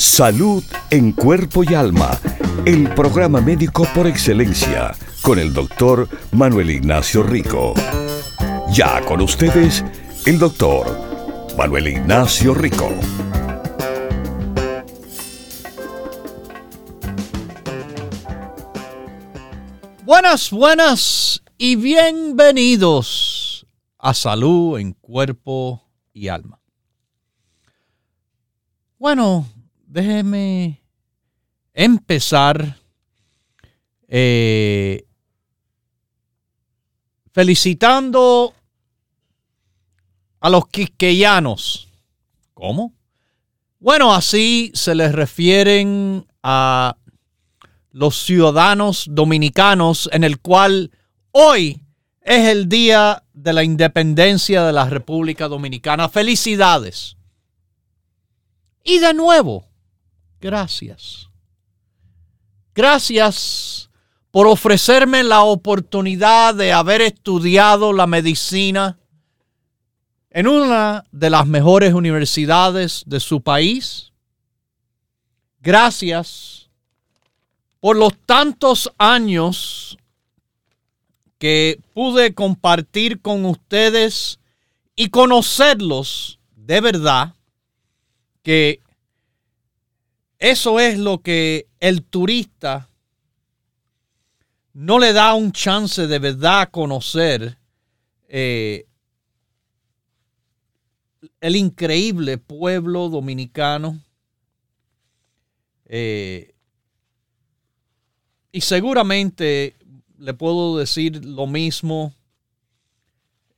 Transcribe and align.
Salud 0.00 0.64
en 0.88 1.12
cuerpo 1.12 1.62
y 1.62 1.74
alma. 1.74 2.18
El 2.64 2.88
programa 2.94 3.42
médico 3.42 3.86
por 3.94 4.06
excelencia 4.06 4.94
con 5.20 5.38
el 5.38 5.52
doctor 5.52 6.08
Manuel 6.32 6.70
Ignacio 6.70 7.22
Rico. 7.22 7.74
Ya 8.72 9.04
con 9.04 9.20
ustedes, 9.20 9.84
el 10.24 10.38
doctor 10.38 10.86
Manuel 11.58 11.88
Ignacio 11.88 12.54
Rico. 12.54 12.88
Buenas, 20.02 20.50
buenas 20.50 21.42
y 21.58 21.76
bienvenidos 21.76 23.66
a 23.98 24.14
Salud 24.14 24.78
en 24.78 24.94
Cuerpo 24.94 25.82
y 26.14 26.28
Alma. 26.28 26.58
Bueno, 28.98 29.46
déjeme 29.90 30.80
empezar 31.74 32.76
eh, 34.06 35.04
felicitando 37.32 38.54
a 40.40 40.48
los 40.48 40.68
quisqueyanos. 40.68 41.88
¿Cómo? 42.54 42.94
Bueno, 43.80 44.14
así 44.14 44.70
se 44.74 44.94
les 44.94 45.12
refieren 45.12 46.26
a 46.42 46.96
los 47.90 48.16
ciudadanos 48.16 49.06
dominicanos 49.10 50.08
en 50.12 50.22
el 50.22 50.38
cual 50.38 50.92
hoy 51.32 51.82
es 52.20 52.48
el 52.48 52.68
día 52.68 53.24
de 53.32 53.52
la 53.52 53.64
independencia 53.64 54.64
de 54.64 54.72
la 54.72 54.88
República 54.88 55.48
Dominicana. 55.48 56.08
Felicidades. 56.08 57.16
Y 58.84 58.98
de 58.98 59.14
nuevo, 59.14 59.69
gracias. 60.40 61.28
Gracias 62.74 63.90
por 64.30 64.46
ofrecerme 64.46 65.22
la 65.24 65.42
oportunidad 65.42 66.54
de 66.54 66.72
haber 66.72 67.02
estudiado 67.02 67.92
la 67.92 68.06
medicina 68.06 68.98
en 70.30 70.46
una 70.46 71.04
de 71.10 71.30
las 71.30 71.46
mejores 71.46 71.92
universidades 71.92 73.02
de 73.06 73.18
su 73.18 73.40
país. 73.40 74.12
Gracias 75.60 76.70
por 77.80 77.96
los 77.96 78.12
tantos 78.24 78.92
años 78.98 79.98
que 81.38 81.80
pude 81.94 82.34
compartir 82.34 83.20
con 83.20 83.44
ustedes 83.44 84.38
y 84.94 85.08
conocerlos 85.08 86.38
de 86.54 86.80
verdad, 86.80 87.34
que 88.42 88.80
eso 90.40 90.80
es 90.80 90.98
lo 90.98 91.20
que 91.20 91.68
el 91.80 92.02
turista 92.02 92.88
no 94.72 94.98
le 94.98 95.12
da 95.12 95.34
un 95.34 95.52
chance 95.52 96.06
de 96.06 96.18
verdad 96.18 96.62
a 96.62 96.70
conocer 96.70 97.58
eh, 98.26 98.86
el 101.42 101.56
increíble 101.56 102.38
pueblo 102.38 103.10
dominicano. 103.10 104.00
Eh, 105.84 106.54
y 108.52 108.62
seguramente 108.62 109.76
le 110.18 110.34
puedo 110.34 110.78
decir 110.78 111.22
lo 111.22 111.46
mismo 111.46 112.14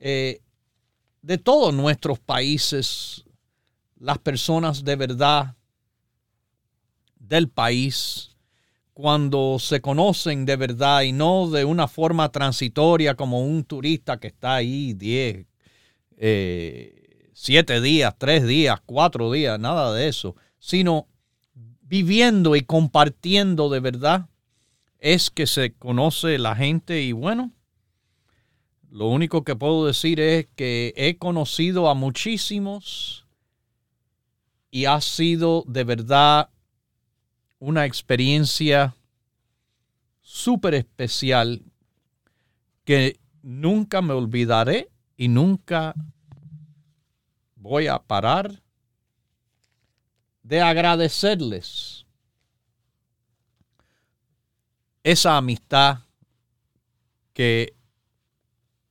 eh, 0.00 0.40
de 1.20 1.38
todos 1.38 1.72
nuestros 1.72 2.18
países, 2.18 3.24
las 4.00 4.18
personas 4.18 4.82
de 4.82 4.96
verdad 4.96 5.54
del 7.32 7.48
país 7.48 8.36
cuando 8.92 9.56
se 9.58 9.80
conocen 9.80 10.44
de 10.44 10.56
verdad 10.56 11.00
y 11.00 11.12
no 11.12 11.48
de 11.48 11.64
una 11.64 11.88
forma 11.88 12.30
transitoria 12.30 13.14
como 13.14 13.42
un 13.42 13.64
turista 13.64 14.18
que 14.20 14.26
está 14.26 14.56
ahí 14.56 14.92
10, 14.92 15.46
eh, 16.18 17.30
7 17.32 17.80
días, 17.80 18.14
3 18.18 18.46
días, 18.46 18.78
4 18.84 19.32
días, 19.32 19.58
nada 19.58 19.94
de 19.94 20.08
eso, 20.08 20.36
sino 20.58 21.08
viviendo 21.80 22.54
y 22.54 22.64
compartiendo 22.64 23.70
de 23.70 23.80
verdad 23.80 24.28
es 24.98 25.30
que 25.30 25.46
se 25.46 25.72
conoce 25.72 26.36
la 26.38 26.54
gente 26.54 27.00
y 27.00 27.12
bueno, 27.12 27.50
lo 28.90 29.08
único 29.08 29.42
que 29.42 29.56
puedo 29.56 29.86
decir 29.86 30.20
es 30.20 30.48
que 30.54 30.92
he 30.98 31.16
conocido 31.16 31.88
a 31.88 31.94
muchísimos 31.94 33.26
y 34.70 34.84
ha 34.84 35.00
sido 35.00 35.64
de 35.66 35.84
verdad 35.84 36.50
una 37.62 37.86
experiencia 37.86 38.96
súper 40.20 40.74
especial 40.74 41.62
que 42.84 43.20
nunca 43.40 44.02
me 44.02 44.14
olvidaré 44.14 44.90
y 45.16 45.28
nunca 45.28 45.94
voy 47.54 47.86
a 47.86 48.00
parar 48.00 48.60
de 50.42 50.60
agradecerles 50.60 52.04
esa 55.04 55.36
amistad 55.36 56.00
que 57.32 57.76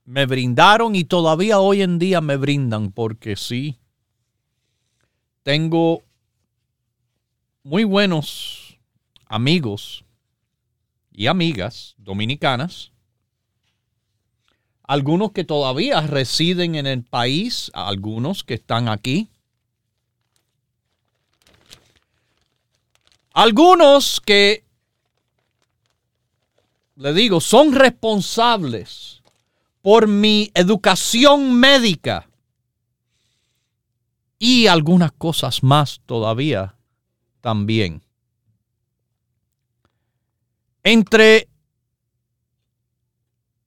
me 0.06 0.26
brindaron 0.26 0.96
y 0.96 1.04
todavía 1.04 1.60
hoy 1.60 1.82
en 1.82 2.00
día 2.00 2.22
me 2.22 2.38
brindan 2.38 2.94
porque 2.94 3.36
sí, 3.36 3.82
tengo 5.44 6.04
muy 7.64 7.84
buenos 7.84 8.61
amigos 9.32 10.04
y 11.14 11.28
amigas 11.28 11.96
dominicanas, 11.98 12.92
algunos 14.84 15.32
que 15.32 15.46
todavía 15.46 16.02
residen 16.02 16.76
en 16.76 16.86
el 16.86 17.04
país, 17.04 17.72
algunos 17.74 18.44
que 18.44 18.56
están 18.56 18.90
aquí, 18.90 19.30
algunos 23.34 24.20
que, 24.20 24.66
le 26.98 27.14
digo, 27.14 27.40
son 27.40 27.74
responsables 27.74 29.22
por 29.82 30.10
mi 30.10 30.52
educación 30.54 31.54
médica 31.54 32.28
y 34.38 34.68
algunas 34.68 35.14
cosas 35.14 35.64
más 35.64 36.02
todavía 36.06 36.76
también. 37.40 38.04
Entre 40.84 41.48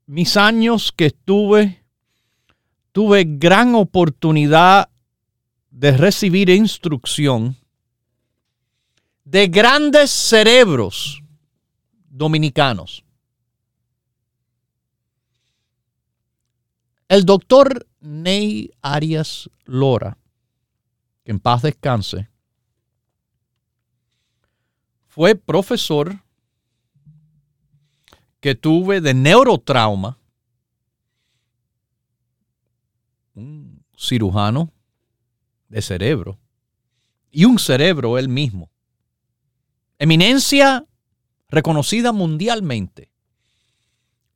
mis 0.07 0.37
años 0.37 0.93
que 0.93 1.07
estuve, 1.07 1.85
tuve 2.93 3.25
gran 3.27 3.75
oportunidad 3.75 4.91
de 5.71 5.97
recibir 5.97 6.51
instrucción 6.51 7.57
de 9.25 9.47
grandes 9.49 10.11
cerebros 10.11 11.22
dominicanos. 12.09 13.05
El 17.09 17.25
doctor 17.25 17.87
Ney 18.01 18.71
Arias 18.83 19.49
Lora, 19.65 20.19
que 21.25 21.33
en 21.33 21.41
paz 21.41 21.63
descanse, 21.63 22.28
fue 25.07 25.34
profesor 25.37 26.23
que 28.45 28.55
tuve 28.55 29.01
de 29.01 29.15
neurotrauma, 29.15 30.19
un 33.35 33.83
cirujano 33.97 34.71
de 35.71 35.81
cerebro 35.81 36.39
y 37.31 37.47
un 37.47 37.59
cerebro 37.59 38.19
él 38.19 38.29
mismo. 38.29 38.71
Eminencia 39.99 40.85
reconocida 41.49 42.13
mundialmente, 42.13 43.11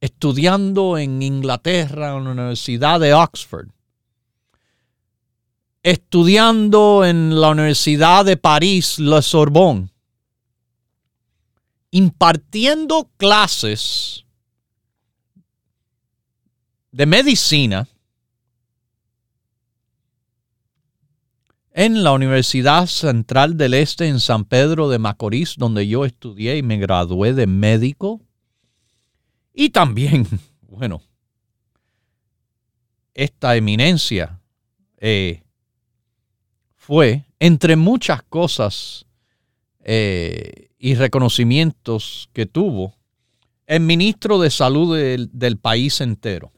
estudiando 0.01 0.97
en 0.97 1.21
Inglaterra 1.21 2.17
en 2.17 2.25
la 2.25 2.31
Universidad 2.31 3.01
de 3.01 3.13
Oxford, 3.13 3.69
estudiando 5.83 7.05
en 7.05 7.39
la 7.39 7.51
Universidad 7.51 8.25
de 8.25 8.39
París, 8.39 8.99
La 8.99 9.21
Sorbonne, 9.21 9.91
impartiendo 11.91 13.11
clases 13.17 14.25
de 16.93 17.07
medicina 17.07 17.89
en 21.73 22.03
la 22.03 22.13
Universidad 22.13 22.87
Central 22.87 23.57
del 23.57 23.75
Este 23.75 24.09
en 24.09 24.19
San 24.19 24.45
Pedro 24.45 24.89
de 24.89 24.99
Macorís, 24.99 25.55
donde 25.57 25.87
yo 25.87 26.05
estudié 26.05 26.57
y 26.57 26.63
me 26.63 26.77
gradué 26.77 27.35
de 27.35 27.47
médico. 27.47 28.21
Y 29.55 29.71
también, 29.71 30.27
bueno, 30.63 31.01
esta 33.15 33.57
eminencia 33.57 34.41
eh, 34.97 35.45
fue, 36.75 37.27
entre 37.39 37.77
muchas 37.77 38.23
cosas 38.25 39.07
eh, 39.91 40.69
y 40.79 40.97
reconocimientos 40.97 42.29
que 42.35 42.45
tuvo, 42.45 42.95
el 43.67 43.81
ministro 43.81 44.39
de 44.39 44.51
salud 44.51 44.95
del 45.33 45.57
país 45.57 46.03
entero. 46.03 46.53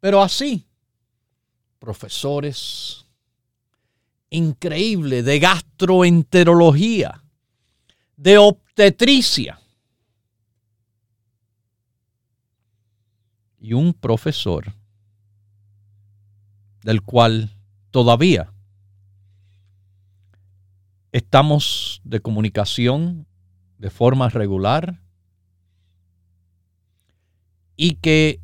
Pero 0.00 0.22
así, 0.22 0.66
profesores, 1.78 3.04
increíble, 4.30 5.22
de 5.22 5.38
gastroenterología, 5.38 7.22
de 8.16 8.38
obstetricia. 8.38 9.60
Y 13.60 13.74
un 13.74 13.92
profesor 13.92 14.72
del 16.82 17.02
cual 17.02 17.50
todavía 17.90 18.50
estamos 21.16 22.02
de 22.04 22.20
comunicación 22.20 23.26
de 23.78 23.88
forma 23.88 24.28
regular 24.28 25.00
y 27.74 27.94
que 27.94 28.38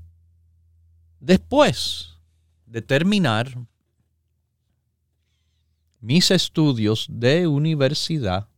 después 1.20 2.18
de 2.64 2.80
terminar 2.80 3.68
mis 6.00 6.30
estudios 6.30 7.06
de 7.10 7.46
universidad, 7.46 8.48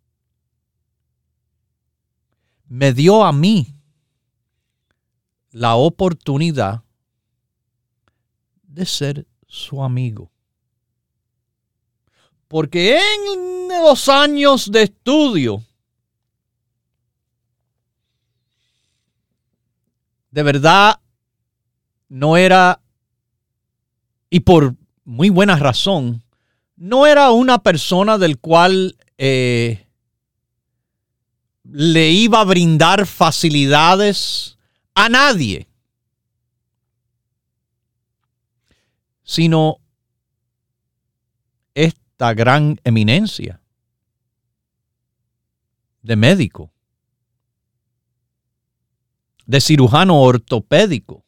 me 2.67 2.93
dio 2.93 3.25
a 3.25 3.33
mí 3.33 3.75
la 5.51 5.75
oportunidad 5.75 6.85
de 8.63 8.87
ser 8.87 9.27
su 9.49 9.83
amigo. 9.83 10.34
Porque 12.55 12.97
en 12.97 13.67
los 13.83 14.09
años 14.09 14.71
de 14.71 14.85
estudio, 14.85 15.61
de 20.31 20.43
verdad 20.45 21.01
no 22.09 22.37
era 22.37 22.81
y 24.31 24.39
por 24.39 24.77
muy 25.03 25.31
buena 25.31 25.57
razón, 25.57 26.23
no 26.77 27.09
era 27.09 27.33
una 27.33 27.61
persona 27.61 28.19
del 28.19 28.39
cual 28.39 28.97
eh, 29.19 29.89
le 31.65 32.11
iba 32.13 32.41
a 32.41 32.45
brindar 32.45 33.05
facilidades 33.05 34.59
a 34.95 35.09
nadie, 35.09 35.67
sino 39.25 39.81
esta 42.15 42.33
gran 42.33 42.81
eminencia 42.85 43.61
de 46.01 46.15
médico, 46.15 46.71
de 49.47 49.61
cirujano 49.61 50.21
ortopédico, 50.21 51.25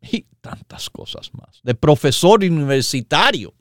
y 0.00 0.22
tantas 0.40 0.88
cosas 0.88 1.34
más, 1.34 1.60
de 1.64 1.74
profesor 1.74 2.44
universitario. 2.44 3.52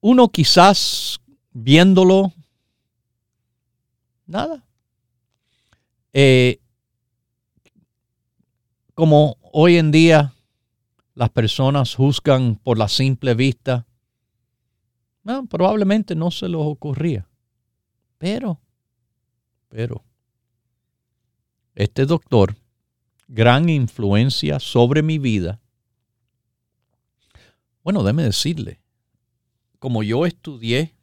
Uno 0.00 0.30
quizás 0.30 1.20
viéndolo, 1.52 2.32
nada. 4.26 4.64
Eh, 6.14 6.58
como 8.94 9.36
hoy 9.52 9.76
en 9.76 9.90
día 9.90 10.32
las 11.18 11.30
personas 11.30 11.96
juzgan 11.96 12.60
por 12.62 12.78
la 12.78 12.86
simple 12.86 13.34
vista, 13.34 13.84
probablemente 15.50 16.14
no 16.14 16.30
se 16.30 16.48
les 16.48 16.60
ocurría. 16.60 17.26
Pero, 18.18 18.60
pero, 19.68 20.04
este 21.74 22.06
doctor, 22.06 22.54
gran 23.26 23.68
influencia 23.68 24.60
sobre 24.60 25.02
mi 25.02 25.18
vida. 25.18 25.60
Bueno, 27.82 28.04
déme 28.04 28.22
decirle, 28.22 28.80
como 29.80 30.04
yo 30.04 30.24
estudié 30.24 30.94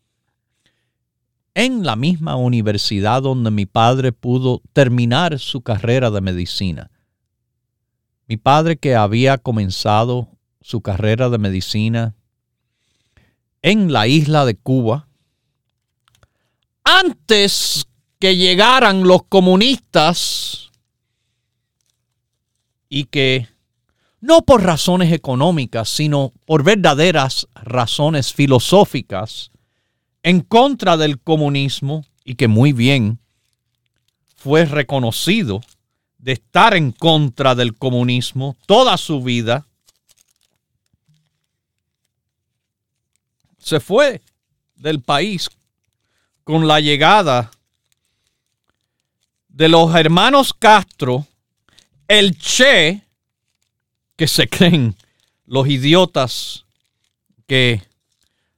en 1.56 1.84
la 1.84 1.98
misma 1.98 2.38
universidad 2.38 3.22
donde 3.22 3.52
mi 3.52 3.66
padre 3.66 4.14
pudo 4.14 4.62
terminar 4.72 5.40
su 5.40 5.60
carrera 5.60 6.10
de 6.10 6.22
medicina. 6.22 6.90
Mi 8.28 8.38
padre 8.38 8.78
que 8.78 8.96
había 8.96 9.38
comenzado 9.38 10.30
su 10.62 10.82
carrera 10.82 11.30
de 11.30 11.38
medicina 11.38 12.16
en 13.62 13.94
la 13.94 14.08
isla 14.08 14.46
de 14.46 14.56
Cuba, 14.56 15.08
antes 16.84 17.88
que 18.20 18.36
llegaran 18.36 19.04
los 19.04 19.24
comunistas 19.24 20.72
y 22.90 23.06
que 23.06 23.48
no 24.22 24.42
por 24.42 24.64
razones 24.64 25.12
económicas, 25.12 25.90
sino 25.90 26.34
por 26.46 26.64
verdaderas 26.64 27.48
razones 27.54 28.34
filosóficas 28.34 29.52
en 30.24 30.42
contra 30.42 30.98
del 30.98 31.20
comunismo 31.20 32.06
y 32.24 32.36
que 32.36 32.48
muy 32.48 32.74
bien 32.74 33.20
fue 34.36 34.66
reconocido 34.66 35.62
de 36.26 36.32
estar 36.32 36.74
en 36.74 36.92
contra 36.92 37.54
del 37.54 37.76
comunismo 37.76 38.58
toda 38.66 38.98
su 38.98 39.22
vida, 39.22 39.68
se 43.60 43.80
fue 43.80 44.24
del 44.76 45.04
país 45.04 45.48
con 46.44 46.68
la 46.68 46.80
llegada 46.80 47.52
de 49.50 49.70
los 49.70 49.94
hermanos 49.94 50.52
Castro 50.52 51.28
el 52.08 52.36
Che, 52.40 53.04
que 54.16 54.28
se 54.28 54.48
creen 54.48 54.96
los 55.46 55.68
idiotas 55.68 56.66
que, 57.46 57.84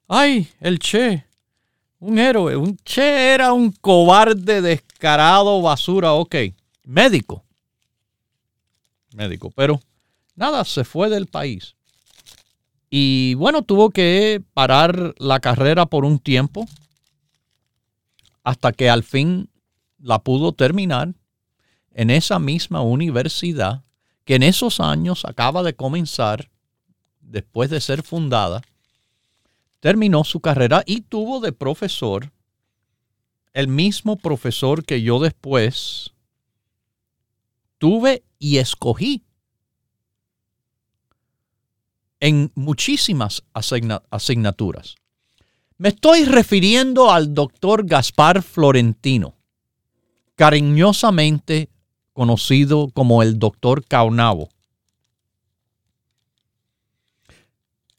ay, 0.08 0.48
el 0.62 0.80
Che, 0.80 1.26
un 2.00 2.18
héroe, 2.18 2.56
un 2.56 2.78
Che 2.86 3.34
era 3.34 3.52
un 3.52 3.74
cobarde, 3.74 4.62
descarado, 4.62 5.62
basura, 5.62 6.14
ok, 6.14 6.36
médico, 6.86 7.44
médico, 9.18 9.52
pero 9.52 9.82
nada, 10.36 10.64
se 10.64 10.86
fue 10.86 11.10
del 11.10 11.28
país. 11.28 11.76
Y 12.90 13.34
bueno, 13.34 13.64
tuvo 13.64 13.90
que 13.90 14.42
parar 14.54 15.14
la 15.18 15.42
carrera 15.42 15.86
por 15.88 16.06
un 16.06 16.20
tiempo 16.20 16.66
hasta 18.44 18.72
que 18.72 18.90
al 18.90 19.04
fin 19.04 19.50
la 20.00 20.20
pudo 20.20 20.54
terminar 20.54 21.14
en 21.92 22.10
esa 22.12 22.40
misma 22.40 22.82
universidad 22.82 23.84
que 24.24 24.36
en 24.36 24.44
esos 24.44 24.80
años 24.80 25.26
acaba 25.26 25.64
de 25.64 25.74
comenzar, 25.74 26.50
después 27.20 27.70
de 27.70 27.82
ser 27.82 28.04
fundada, 28.04 28.62
terminó 29.80 30.24
su 30.24 30.40
carrera 30.40 30.84
y 30.86 31.02
tuvo 31.02 31.40
de 31.40 31.52
profesor 31.52 32.32
el 33.54 33.68
mismo 33.68 34.18
profesor 34.18 34.86
que 34.86 35.02
yo 35.02 35.20
después 35.20 36.14
tuve 37.78 38.24
y 38.40 38.58
escogí 38.58 39.24
en 42.20 42.52
muchísimas 42.56 43.44
asignaturas. 43.54 44.96
Me 45.78 45.90
estoy 45.90 46.26
refiriendo 46.26 47.12
al 47.12 47.34
doctor 47.34 47.86
Gaspar 47.86 48.42
Florentino, 48.42 49.36
cariñosamente 50.36 51.70
conocido 52.14 52.90
como 52.94 53.22
el 53.22 53.38
doctor 53.38 53.86
Caunabo. 53.86 54.50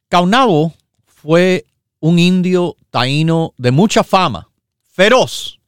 Caunabo 0.08 0.74
fue 1.06 1.66
un 2.00 2.18
indio 2.18 2.76
taíno 2.90 3.54
de 3.58 3.70
mucha 3.70 4.02
fama, 4.02 4.50
feroz, 4.82 5.60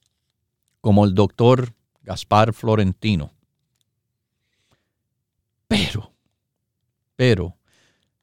como 0.80 1.04
el 1.04 1.14
doctor 1.14 1.74
Gaspar 2.02 2.52
Florentino. 2.52 3.30
Pero, 5.70 6.12
pero, 7.14 7.56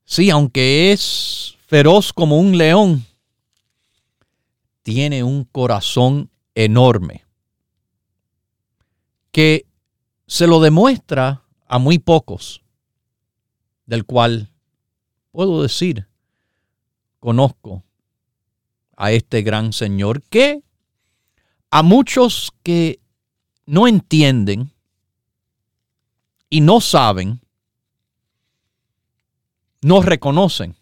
sí, 0.03 0.29
aunque 0.29 0.91
es 0.91 1.55
feroz 1.65 2.11
como 2.11 2.37
un 2.37 2.57
león, 2.57 3.05
tiene 4.83 5.23
un 5.23 5.45
corazón 5.45 6.29
enorme 6.55 7.23
que 9.31 9.65
se 10.25 10.45
lo 10.45 10.59
demuestra 10.59 11.45
a 11.69 11.79
muy 11.79 11.99
pocos, 11.99 12.63
del 13.85 14.03
cual 14.03 14.51
puedo 15.31 15.61
decir, 15.61 16.05
conozco 17.21 17.85
a 18.97 19.13
este 19.13 19.41
gran 19.41 19.71
Señor 19.71 20.21
que 20.23 20.63
a 21.69 21.81
muchos 21.81 22.51
que 22.61 22.99
no 23.65 23.87
entienden 23.87 24.73
y 26.49 26.61
no 26.61 26.81
saben, 26.81 27.41
no 29.81 30.01
reconocen. 30.01 30.75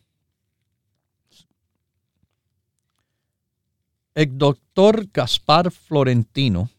El 4.14 4.38
doctor 4.38 5.08
Gaspar 5.12 5.72
Florentino 5.72 6.70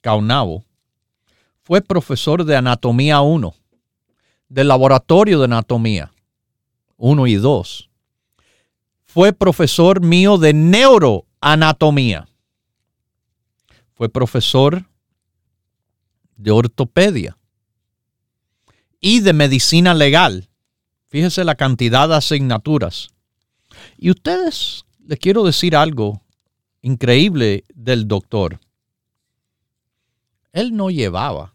Caunabo 0.00 0.64
fue 1.62 1.80
profesor 1.80 2.44
de 2.44 2.56
Anatomía 2.56 3.22
1, 3.22 3.54
del 4.48 4.68
Laboratorio 4.68 5.38
de 5.38 5.46
Anatomía 5.46 6.12
1 6.98 7.26
y 7.26 7.34
2. 7.36 7.90
Fue 9.04 9.32
profesor 9.32 10.02
mío 10.02 10.36
de 10.36 10.52
Neuroanatomía. 10.52 12.28
Fue 13.94 14.08
profesor 14.08 14.84
de 16.36 16.50
ortopedia 16.50 17.38
y 19.04 19.20
de 19.20 19.34
medicina 19.34 19.92
legal. 19.92 20.48
Fíjese 21.08 21.44
la 21.44 21.56
cantidad 21.56 22.08
de 22.08 22.14
asignaturas. 22.14 23.10
Y 23.98 24.10
ustedes, 24.10 24.86
les 25.06 25.18
quiero 25.18 25.44
decir 25.44 25.76
algo 25.76 26.22
increíble 26.80 27.64
del 27.74 28.08
doctor. 28.08 28.60
Él 30.54 30.74
no 30.74 30.88
llevaba 30.88 31.54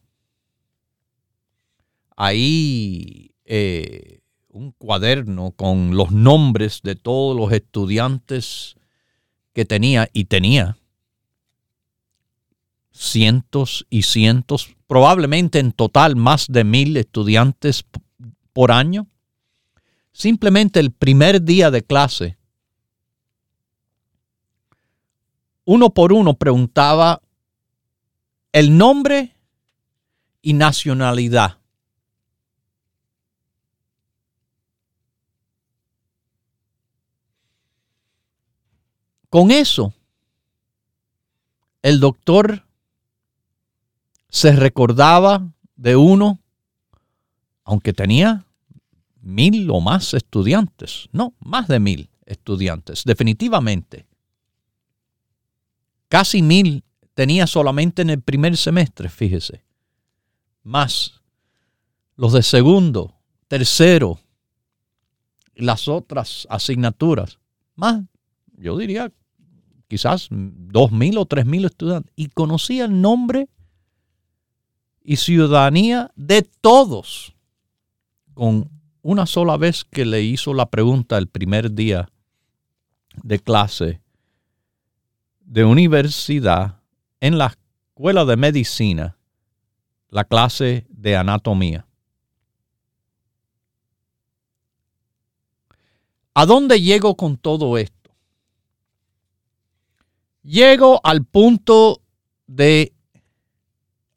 ahí 2.15 3.31
eh, 3.45 4.19
un 4.49 4.71
cuaderno 4.73 5.49
con 5.49 5.97
los 5.97 6.11
nombres 6.11 6.81
de 6.83 6.93
todos 6.93 7.35
los 7.35 7.51
estudiantes 7.51 8.75
que 9.53 9.65
tenía 9.65 10.07
y 10.13 10.25
tenía 10.25 10.77
cientos 12.99 13.87
y 13.89 14.01
cientos, 14.01 14.75
probablemente 14.85 15.59
en 15.59 15.71
total 15.71 16.17
más 16.17 16.47
de 16.49 16.65
mil 16.65 16.97
estudiantes 16.97 17.85
por 18.51 18.73
año. 18.73 19.07
Simplemente 20.11 20.81
el 20.81 20.91
primer 20.91 21.41
día 21.41 21.71
de 21.71 21.81
clase, 21.81 22.37
uno 25.63 25.91
por 25.91 26.11
uno 26.11 26.33
preguntaba 26.33 27.21
el 28.51 28.77
nombre 28.77 29.33
y 30.41 30.51
nacionalidad. 30.51 31.57
Con 39.29 39.51
eso, 39.51 39.93
el 41.81 42.01
doctor 42.01 42.65
se 44.29 44.51
recordaba 44.53 45.51
de 45.75 45.95
uno, 45.95 46.39
aunque 47.63 47.93
tenía 47.93 48.45
mil 49.21 49.69
o 49.69 49.81
más 49.81 50.13
estudiantes, 50.13 51.09
no, 51.11 51.33
más 51.39 51.67
de 51.67 51.79
mil 51.79 52.09
estudiantes, 52.25 53.03
definitivamente. 53.05 54.05
Casi 56.07 56.41
mil 56.41 56.83
tenía 57.13 57.47
solamente 57.47 58.01
en 58.01 58.11
el 58.11 58.21
primer 58.21 58.55
semestre, 58.55 59.09
fíjese, 59.09 59.63
más 60.63 61.21
los 62.15 62.33
de 62.33 62.43
segundo, 62.43 63.15
tercero, 63.47 64.19
las 65.55 65.87
otras 65.87 66.45
asignaturas, 66.49 67.39
más, 67.75 68.03
yo 68.57 68.77
diría, 68.77 69.11
quizás 69.87 70.27
dos 70.29 70.91
mil 70.91 71.17
o 71.17 71.25
tres 71.25 71.45
mil 71.45 71.65
estudiantes, 71.65 72.11
y 72.15 72.27
conocía 72.27 72.85
el 72.85 73.01
nombre 73.01 73.47
y 75.09 75.15
ciudadanía 75.15 76.11
de 76.15 76.43
todos. 76.43 77.33
Con 78.35 78.69
una 79.01 79.25
sola 79.25 79.57
vez 79.57 79.83
que 79.83 80.05
le 80.05 80.21
hizo 80.21 80.53
la 80.53 80.67
pregunta 80.67 81.17
el 81.17 81.27
primer 81.27 81.73
día 81.73 82.11
de 83.23 83.39
clase 83.39 84.01
de 85.39 85.65
universidad 85.65 86.83
en 87.21 87.39
la 87.39 87.47
escuela 87.47 88.23
de 88.23 88.37
medicina, 88.37 89.17
la 90.09 90.25
clase 90.25 90.85
de 90.91 91.15
anatomía. 91.15 91.87
¿A 96.35 96.45
dónde 96.45 96.79
llego 96.79 97.15
con 97.15 97.35
todo 97.35 97.79
esto? 97.79 98.11
Llego 100.43 101.01
al 101.03 101.25
punto 101.25 102.03
de 102.45 102.93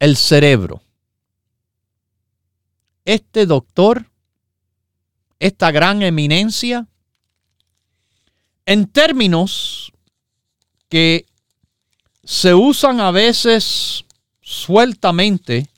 el 0.02 0.16
cerebro. 0.16 0.81
Este 3.04 3.46
doctor, 3.46 4.06
esta 5.38 5.70
gran 5.70 6.02
eminencia, 6.02 6.86
en 8.64 8.86
términos 8.86 9.92
que 10.88 11.26
se 12.22 12.54
usan 12.54 13.00
a 13.00 13.10
veces 13.10 14.04
sueltamente 14.40 15.68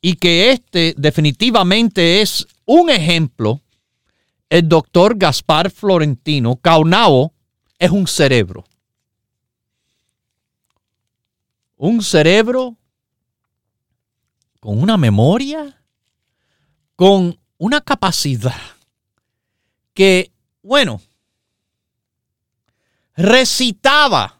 y 0.00 0.14
que 0.14 0.52
este 0.52 0.94
definitivamente 0.96 2.22
es 2.22 2.46
un 2.64 2.88
ejemplo, 2.88 3.60
el 4.48 4.68
doctor 4.68 5.18
Gaspar 5.18 5.70
Florentino 5.70 6.56
Caunao 6.56 7.32
es 7.78 7.90
un 7.90 8.06
cerebro. 8.06 8.64
Un 11.76 12.02
cerebro 12.02 12.77
con 14.60 14.82
una 14.82 14.96
memoria, 14.96 15.82
con 16.96 17.38
una 17.58 17.80
capacidad 17.80 18.60
que, 19.94 20.32
bueno, 20.62 21.00
recitaba, 23.16 24.38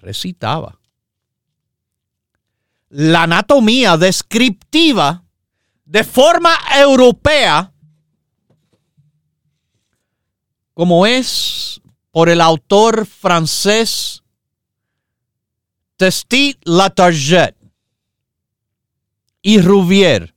recitaba 0.00 0.78
la 2.90 3.24
anatomía 3.24 3.96
descriptiva 3.96 5.24
de 5.84 6.04
forma 6.04 6.56
europea, 6.76 7.72
como 10.72 11.06
es 11.06 11.80
por 12.10 12.28
el 12.28 12.40
autor 12.40 13.06
francés 13.06 14.22
Testit 15.96 16.58
Latarjet 16.64 17.57
y 19.48 19.62
Rouvier. 19.62 20.34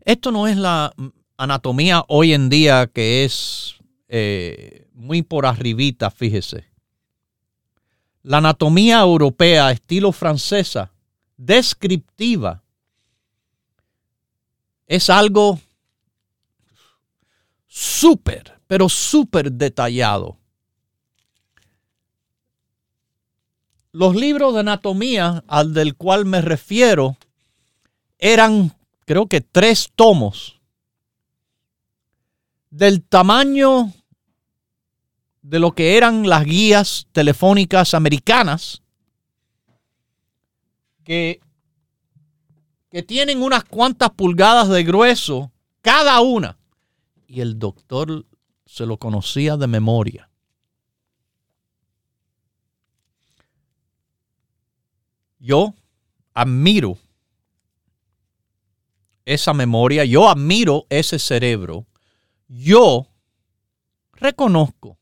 Esto 0.00 0.32
no 0.32 0.48
es 0.48 0.56
la 0.56 0.92
anatomía 1.36 2.04
hoy 2.08 2.32
en 2.32 2.48
día 2.48 2.88
que 2.88 3.24
es 3.24 3.76
eh, 4.08 4.88
muy 4.92 5.22
por 5.22 5.46
arribita, 5.46 6.10
fíjese. 6.10 6.64
La 8.24 8.38
anatomía 8.38 8.98
europea, 8.98 9.70
estilo 9.70 10.10
francesa, 10.10 10.90
descriptiva, 11.36 12.64
es 14.88 15.10
algo 15.10 15.60
súper, 17.68 18.60
pero 18.66 18.88
súper 18.88 19.52
detallado. 19.52 20.40
Los 23.98 24.14
libros 24.14 24.54
de 24.54 24.60
anatomía 24.60 25.42
al 25.48 25.74
del 25.74 25.96
cual 25.96 26.24
me 26.24 26.40
refiero 26.40 27.16
eran, 28.20 28.72
creo 29.04 29.26
que 29.26 29.40
tres 29.40 29.90
tomos, 29.92 30.60
del 32.70 33.02
tamaño 33.02 33.92
de 35.42 35.58
lo 35.58 35.72
que 35.72 35.96
eran 35.96 36.28
las 36.28 36.44
guías 36.44 37.08
telefónicas 37.10 37.92
americanas, 37.92 38.84
que, 41.02 41.40
que 42.92 43.02
tienen 43.02 43.42
unas 43.42 43.64
cuantas 43.64 44.10
pulgadas 44.10 44.68
de 44.68 44.84
grueso 44.84 45.50
cada 45.80 46.20
una. 46.20 46.56
Y 47.26 47.40
el 47.40 47.58
doctor 47.58 48.24
se 48.64 48.86
lo 48.86 48.96
conocía 48.96 49.56
de 49.56 49.66
memoria. 49.66 50.30
Yo 55.38 55.74
admiro 56.34 56.98
esa 59.24 59.52
memoria, 59.52 60.04
yo 60.04 60.28
admiro 60.28 60.86
ese 60.88 61.18
cerebro, 61.18 61.86
yo 62.48 63.06
reconozco 64.12 64.98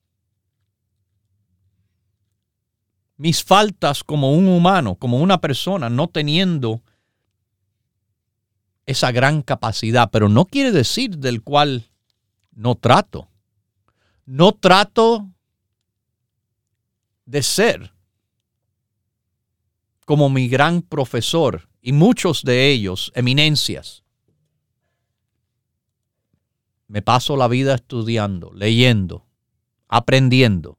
mis 3.17 3.43
faltas 3.43 4.05
como 4.05 4.33
un 4.33 4.49
humano, 4.49 4.97
como 4.97 5.19
una 5.19 5.41
persona, 5.41 5.89
no 5.89 6.09
teniendo 6.09 6.83
esa 8.85 9.11
gran 9.11 9.43
capacidad, 9.43 10.11
pero 10.11 10.29
no 10.29 10.45
quiere 10.45 10.71
decir 10.71 11.19
del 11.19 11.43
cual 11.43 11.91
no 12.53 12.75
trato. 12.75 13.29
No 14.25 14.53
trato 14.53 15.29
de 17.25 17.43
ser 17.43 17.96
como 20.07 20.31
mi 20.31 20.49
gran 20.49 20.83
profesor 20.83 21.69
y 21.83 21.93
muchos 21.93 22.43
de 22.45 22.71
ellos 22.71 23.13
eminencias. 23.15 24.05
Me 26.87 27.03
paso 27.03 27.37
la 27.37 27.49
vida 27.49 27.75
estudiando, 27.75 28.53
leyendo, 28.55 29.27
aprendiendo 29.89 30.79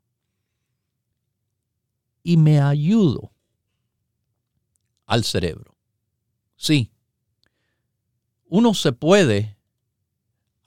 y 2.23 2.37
me 2.37 2.61
ayudo 2.61 3.33
al 5.05 5.25
cerebro. 5.25 5.75
Sí, 6.55 6.89
uno 8.45 8.73
se 8.73 8.93
puede 8.93 9.57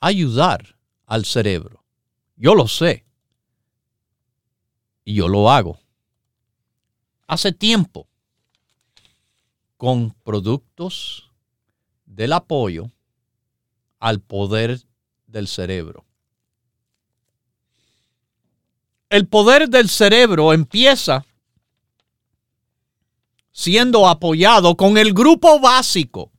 ayudar 0.01 0.77
al 1.07 1.25
cerebro. 1.25 1.83
Yo 2.37 2.55
lo 2.55 2.69
sé. 2.69 3.07
Y 5.03 5.15
yo 5.15 5.29
lo 5.29 5.51
hago. 5.51 5.81
Hace 7.27 7.53
tiempo, 7.53 8.10
con 9.81 10.11
productos 10.25 11.31
del 12.05 12.35
apoyo 12.35 12.91
al 13.99 14.21
poder 14.21 14.79
del 15.27 15.49
cerebro. 15.49 16.05
El 19.09 19.27
poder 19.27 19.71
del 19.71 19.89
cerebro 19.89 20.53
empieza 20.53 21.25
siendo 23.53 24.07
apoyado 24.07 24.77
con 24.77 24.99
el 24.99 25.15
grupo 25.15 25.59
básico. 25.61 26.31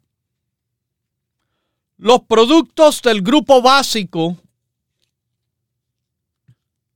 Los 1.97 2.21
productos 2.21 3.01
del 3.01 3.23
grupo 3.23 3.59
básico 3.63 4.37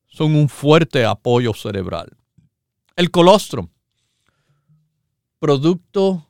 son 0.06 0.36
un 0.36 0.48
fuerte 0.48 1.04
apoyo 1.06 1.56
cerebral. 1.56 2.16
El 2.96 3.10
colostrum, 3.10 3.68
producto 5.40 6.30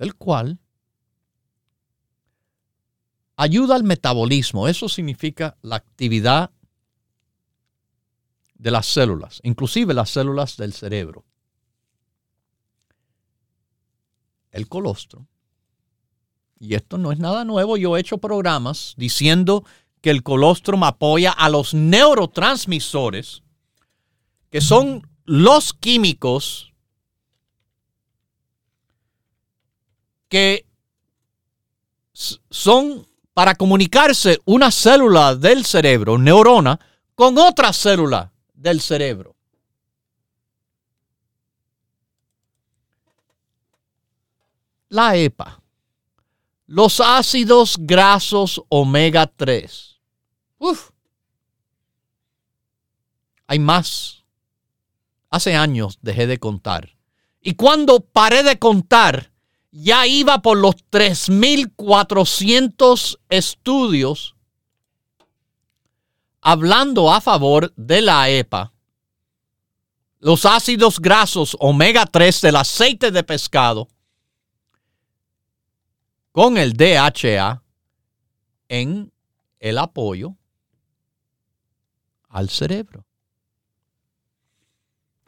del 0.00 0.14
cual 0.14 0.58
ayuda 3.36 3.76
al 3.76 3.84
metabolismo. 3.84 4.66
Eso 4.66 4.88
significa 4.88 5.58
la 5.60 5.76
actividad 5.76 6.50
de 8.54 8.70
las 8.70 8.86
células, 8.86 9.40
inclusive 9.42 9.92
las 9.92 10.08
células 10.08 10.56
del 10.56 10.72
cerebro. 10.72 11.26
El 14.50 14.68
colostrum. 14.68 15.26
Y 16.58 16.74
esto 16.74 16.96
no 16.96 17.12
es 17.12 17.18
nada 17.18 17.44
nuevo. 17.44 17.76
Yo 17.76 17.94
he 17.96 18.00
hecho 18.00 18.18
programas 18.18 18.94
diciendo 18.96 19.64
que 20.00 20.08
el 20.08 20.22
colostrum 20.22 20.82
apoya 20.84 21.30
a 21.30 21.50
los 21.50 21.74
neurotransmisores, 21.74 23.42
que 24.48 24.62
son 24.62 25.06
los 25.26 25.74
químicos 25.74 26.69
que 30.30 30.64
son 32.48 33.06
para 33.34 33.54
comunicarse 33.54 34.40
una 34.46 34.70
célula 34.70 35.34
del 35.34 35.66
cerebro, 35.66 36.16
neurona, 36.16 36.78
con 37.14 37.36
otra 37.36 37.72
célula 37.72 38.32
del 38.54 38.80
cerebro. 38.80 39.36
La 44.88 45.16
EPA, 45.16 45.60
los 46.66 47.00
ácidos 47.00 47.76
grasos 47.78 48.62
omega 48.68 49.26
3. 49.26 50.00
Uf. 50.58 50.90
Hay 53.46 53.58
más. 53.58 54.24
Hace 55.28 55.54
años 55.54 55.98
dejé 56.02 56.26
de 56.26 56.38
contar. 56.38 56.96
Y 57.40 57.54
cuando 57.54 58.00
paré 58.00 58.42
de 58.42 58.58
contar, 58.58 59.29
ya 59.70 60.06
iba 60.06 60.42
por 60.42 60.58
los 60.58 60.74
3.400 60.90 63.18
estudios 63.28 64.34
hablando 66.40 67.12
a 67.12 67.20
favor 67.20 67.72
de 67.76 68.00
la 68.00 68.30
EPA, 68.30 68.72
los 70.18 70.46
ácidos 70.46 70.98
grasos 70.98 71.56
omega 71.60 72.06
3 72.06 72.40
del 72.40 72.56
aceite 72.56 73.10
de 73.10 73.22
pescado 73.22 73.88
con 76.32 76.56
el 76.56 76.72
DHA 76.74 77.62
en 78.68 79.12
el 79.58 79.78
apoyo 79.78 80.36
al 82.28 82.48
cerebro. 82.48 83.04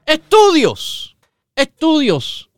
Estudios, 0.07 1.17
estudios 1.55 2.49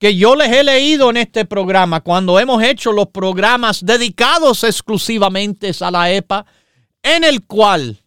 que 0.00 0.16
yo 0.16 0.34
les 0.34 0.50
he 0.50 0.64
leído 0.64 1.10
en 1.10 1.18
este 1.18 1.44
programa 1.44 2.00
cuando 2.00 2.40
hemos 2.40 2.62
hecho 2.62 2.90
los 2.90 3.08
programas 3.08 3.84
dedicados 3.84 4.64
exclusivamente 4.64 5.72
a 5.78 5.90
la 5.90 6.10
EPA, 6.10 6.46
en 7.02 7.22
el 7.22 7.46
cual 7.46 8.02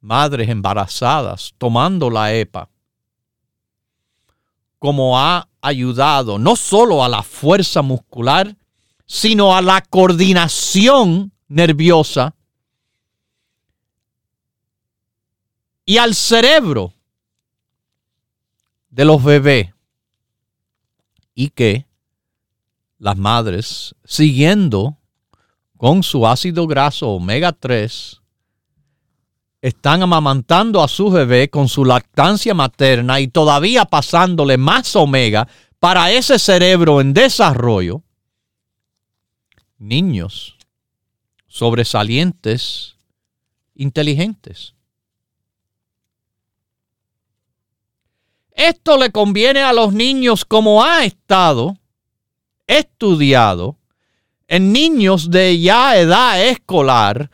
madres 0.00 0.48
embarazadas 0.48 1.54
tomando 1.56 2.10
la 2.10 2.34
EPA, 2.34 2.68
como 4.80 5.16
ha 5.16 5.48
ayudado 5.60 6.36
no 6.36 6.56
solo 6.56 7.04
a 7.04 7.08
la 7.08 7.22
fuerza 7.22 7.80
muscular, 7.82 8.56
sino 9.06 9.54
a 9.54 9.62
la 9.62 9.80
coordinación 9.82 11.30
nerviosa 11.46 12.34
y 15.84 15.98
al 15.98 16.16
cerebro 16.16 16.92
de 18.90 19.04
los 19.04 19.22
bebés 19.22 19.75
y 21.36 21.50
que 21.50 21.86
las 22.98 23.16
madres, 23.16 23.94
siguiendo 24.04 24.96
con 25.76 26.02
su 26.02 26.26
ácido 26.26 26.66
graso 26.66 27.10
omega 27.10 27.52
3, 27.52 28.22
están 29.60 30.02
amamantando 30.02 30.82
a 30.82 30.88
su 30.88 31.10
bebé 31.10 31.50
con 31.50 31.68
su 31.68 31.84
lactancia 31.84 32.54
materna 32.54 33.20
y 33.20 33.28
todavía 33.28 33.84
pasándole 33.84 34.56
más 34.56 34.96
omega 34.96 35.46
para 35.78 36.10
ese 36.10 36.38
cerebro 36.38 37.02
en 37.02 37.12
desarrollo, 37.12 38.02
niños 39.78 40.56
sobresalientes, 41.48 42.96
inteligentes. 43.74 44.75
Esto 48.56 48.96
le 48.96 49.12
conviene 49.12 49.60
a 49.60 49.74
los 49.74 49.92
niños 49.92 50.46
como 50.46 50.82
ha 50.82 51.04
estado 51.04 51.76
estudiado 52.66 53.76
en 54.48 54.72
niños 54.72 55.30
de 55.30 55.60
ya 55.60 55.98
edad 55.98 56.42
escolar 56.42 57.30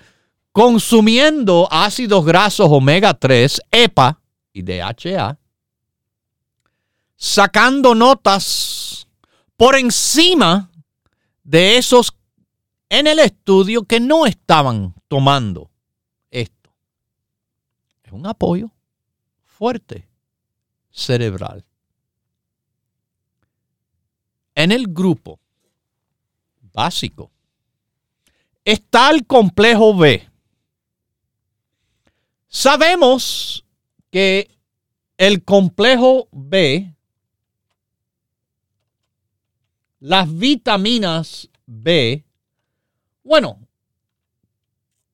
consumiendo 0.51 1.69
ácidos 1.71 2.25
grasos 2.25 2.67
omega 2.69 3.15
3, 3.15 3.61
EPA 3.71 4.21
y 4.53 4.63
DHA, 4.63 5.39
sacando 7.15 7.95
notas 7.95 9.07
por 9.57 9.77
encima 9.77 10.73
de 11.45 11.77
esos 11.77 12.17
en 12.89 13.07
el 13.07 13.21
estudio 13.21 13.85
que 13.85 14.01
no 14.01 14.27
estaban 14.27 14.93
tomando 15.07 15.71
esto. 16.33 16.75
Es 18.03 18.11
un 18.11 18.27
apoyo 18.27 18.73
fuerte 19.45 20.09
cerebral. 20.93 21.65
En 24.55 24.71
el 24.71 24.87
grupo 24.89 25.41
básico 26.73 27.31
está 28.65 29.11
el 29.11 29.27
complejo 29.27 29.97
B. 29.97 30.29
Sabemos 32.49 33.65
que 34.11 34.51
el 35.17 35.43
complejo 35.43 36.29
B, 36.31 36.95
las 40.01 40.37
vitaminas 40.37 41.49
B, 41.65 42.25
bueno, 43.25 43.59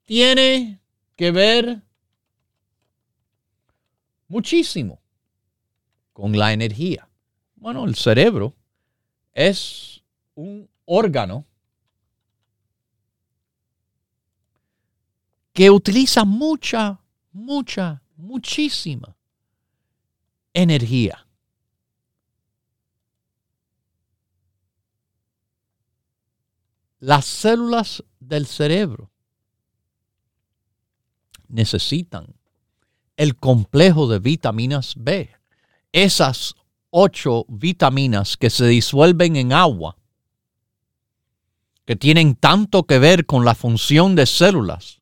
tiene 0.05 0.81
que 1.15 1.31
ver 1.31 1.83
muchísimo 4.27 5.01
con 6.19 6.37
la 6.37 6.53
energía. 6.53 7.09
Bueno, 7.55 7.85
el 7.85 7.95
cerebro 7.95 8.53
es 9.33 10.03
un 10.35 10.69
órgano 10.85 11.47
que 15.53 15.71
utiliza 15.71 16.25
mucha, 16.25 16.99
mucha, 17.31 18.03
muchísima 18.17 19.17
energía. 20.53 21.25
Las 26.99 27.27
células 27.27 28.03
del 28.19 28.47
cerebro 28.47 29.13
necesitan 31.47 32.35
el 33.17 33.37
complejo 33.37 34.09
de 34.09 34.19
vitaminas 34.19 34.95
B, 34.97 35.38
esas 35.93 36.55
ocho 36.91 37.45
vitaminas 37.49 38.37
que 38.37 38.51
se 38.51 38.67
disuelven 38.67 39.37
en 39.37 39.53
agua, 39.53 39.97
que 41.85 41.97
tienen 41.97 42.35
tanto 42.35 42.85
que 42.85 42.99
ver 42.99 43.27
con 43.27 43.45
la 43.45 43.55
función 43.55 44.15
de 44.15 44.27
células, 44.27 45.01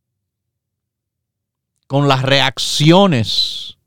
con 1.86 2.08
las 2.08 2.22
reacciones 2.22 3.78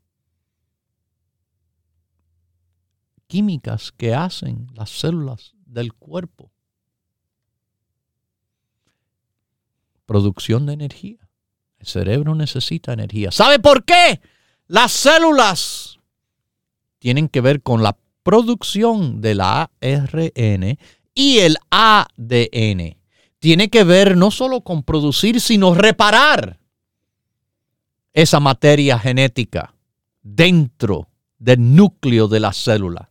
químicas 3.28 3.92
que 3.92 4.14
hacen 4.14 4.68
las 4.74 4.90
células 4.90 5.54
del 5.66 5.94
cuerpo. 5.94 6.52
Producción 10.06 10.66
de 10.66 10.74
energía. 10.74 11.30
El 11.78 11.88
cerebro 11.88 12.36
necesita 12.36 12.92
energía. 12.92 13.32
¿Sabe 13.32 13.60
por 13.60 13.86
qué? 13.86 14.20
Las 14.68 14.92
células 14.92 15.89
tienen 17.00 17.30
que 17.30 17.42
ver 17.42 17.62
con 17.62 17.82
la 17.82 17.98
producción 18.24 19.22
del 19.22 19.42
ARN 19.42 20.78
y 21.14 21.40
el 21.40 21.58
ADN. 21.72 22.98
Tiene 23.40 23.70
que 23.70 23.84
ver 23.84 24.18
no 24.18 24.32
solo 24.32 24.62
con 24.62 24.84
producir, 24.84 25.42
sino 25.42 25.74
reparar 25.74 26.60
esa 28.14 28.40
materia 28.40 29.00
genética 29.00 29.74
dentro 30.22 31.08
del 31.38 31.76
núcleo 31.76 32.28
de 32.28 32.40
la 32.42 32.54
célula. 32.54 33.10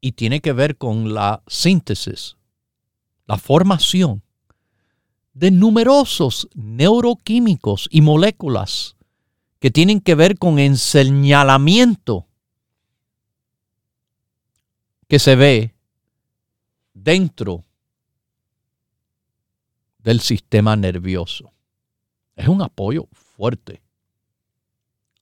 Y 0.00 0.12
tiene 0.12 0.40
que 0.40 0.52
ver 0.52 0.76
con 0.76 1.14
la 1.14 1.42
síntesis, 1.48 2.36
la 3.26 3.38
formación 3.38 4.22
de 5.34 5.50
numerosos 5.50 6.48
neuroquímicos 6.54 7.88
y 7.90 8.02
moléculas 8.02 8.95
que 9.66 9.72
tienen 9.72 10.00
que 10.00 10.14
ver 10.14 10.38
con 10.38 10.60
el 10.60 10.78
señalamiento 10.78 12.28
que 15.08 15.18
se 15.18 15.34
ve 15.34 15.74
dentro 16.94 17.64
del 19.98 20.20
sistema 20.20 20.76
nervioso. 20.76 21.52
Es 22.36 22.46
un 22.46 22.62
apoyo 22.62 23.08
fuerte 23.10 23.82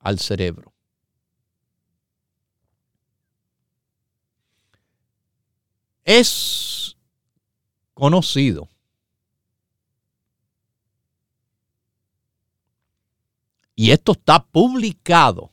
al 0.00 0.18
cerebro. 0.18 0.74
Es 6.04 6.98
conocido 7.94 8.68
y 13.74 13.90
esto 13.90 14.12
está 14.12 14.44
publicado 14.44 15.50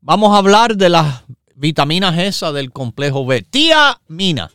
Vamos 0.00 0.34
a 0.34 0.38
hablar 0.38 0.76
de 0.76 0.88
las 0.88 1.22
vitaminas 1.54 2.18
esas 2.18 2.52
del 2.54 2.72
complejo 2.72 3.24
B. 3.24 3.42
Tiamina, 3.42 4.50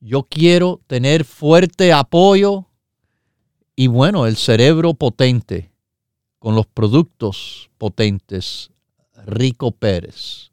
Yo 0.00 0.22
quiero 0.24 0.80
tener 0.86 1.24
fuerte 1.24 1.92
apoyo 1.92 2.68
y 3.74 3.86
bueno, 3.88 4.26
el 4.26 4.36
cerebro 4.36 4.94
potente 4.94 5.72
con 6.38 6.54
los 6.54 6.66
productos 6.66 7.70
potentes. 7.78 8.70
Rico 9.24 9.72
Pérez. 9.72 10.52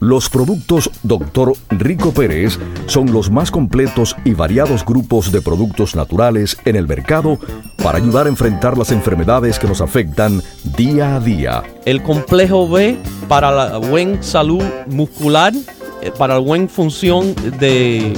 Los 0.00 0.30
productos 0.30 0.90
Dr. 1.02 1.52
Rico 1.68 2.12
Pérez 2.12 2.58
son 2.86 3.12
los 3.12 3.30
más 3.30 3.50
completos 3.50 4.16
y 4.24 4.32
variados 4.32 4.84
grupos 4.84 5.30
de 5.30 5.42
productos 5.42 5.94
naturales 5.94 6.56
en 6.64 6.76
el 6.76 6.88
mercado 6.88 7.38
para 7.82 7.98
ayudar 7.98 8.26
a 8.26 8.30
enfrentar 8.30 8.76
las 8.76 8.92
enfermedades 8.92 9.58
que 9.58 9.68
nos 9.68 9.80
afectan 9.82 10.42
día 10.76 11.16
a 11.16 11.20
día. 11.20 11.62
El 11.84 12.02
complejo 12.02 12.68
B 12.68 12.96
para 13.28 13.50
la 13.50 13.76
buena 13.76 14.22
salud 14.22 14.64
muscular 14.86 15.52
eh, 16.00 16.10
para 16.16 16.34
la 16.34 16.40
buena 16.40 16.66
función 16.66 17.34
de, 17.58 18.14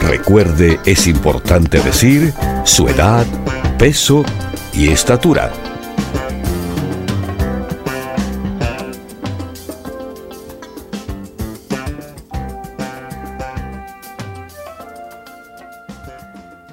Recuerde, 0.00 0.80
es 0.84 1.06
importante 1.06 1.80
decir 1.80 2.32
su 2.64 2.88
edad, 2.88 3.26
peso 3.78 4.24
y 4.72 4.88
estatura. 4.88 5.52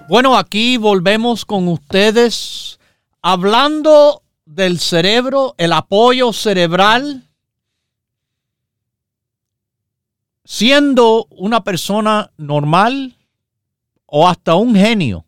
Bueno, 0.08 0.38
aquí 0.38 0.78
volvemos 0.78 1.46
con 1.46 1.68
ustedes 1.68 2.80
hablando 3.24 4.22
del 4.46 4.80
cerebro, 4.80 5.56
el 5.58 5.74
apoyo 5.74 6.32
cerebral. 6.32 7.25
Siendo 10.48 11.26
una 11.32 11.64
persona 11.64 12.32
normal 12.38 13.18
o 14.06 14.28
hasta 14.28 14.54
un 14.54 14.76
genio, 14.76 15.26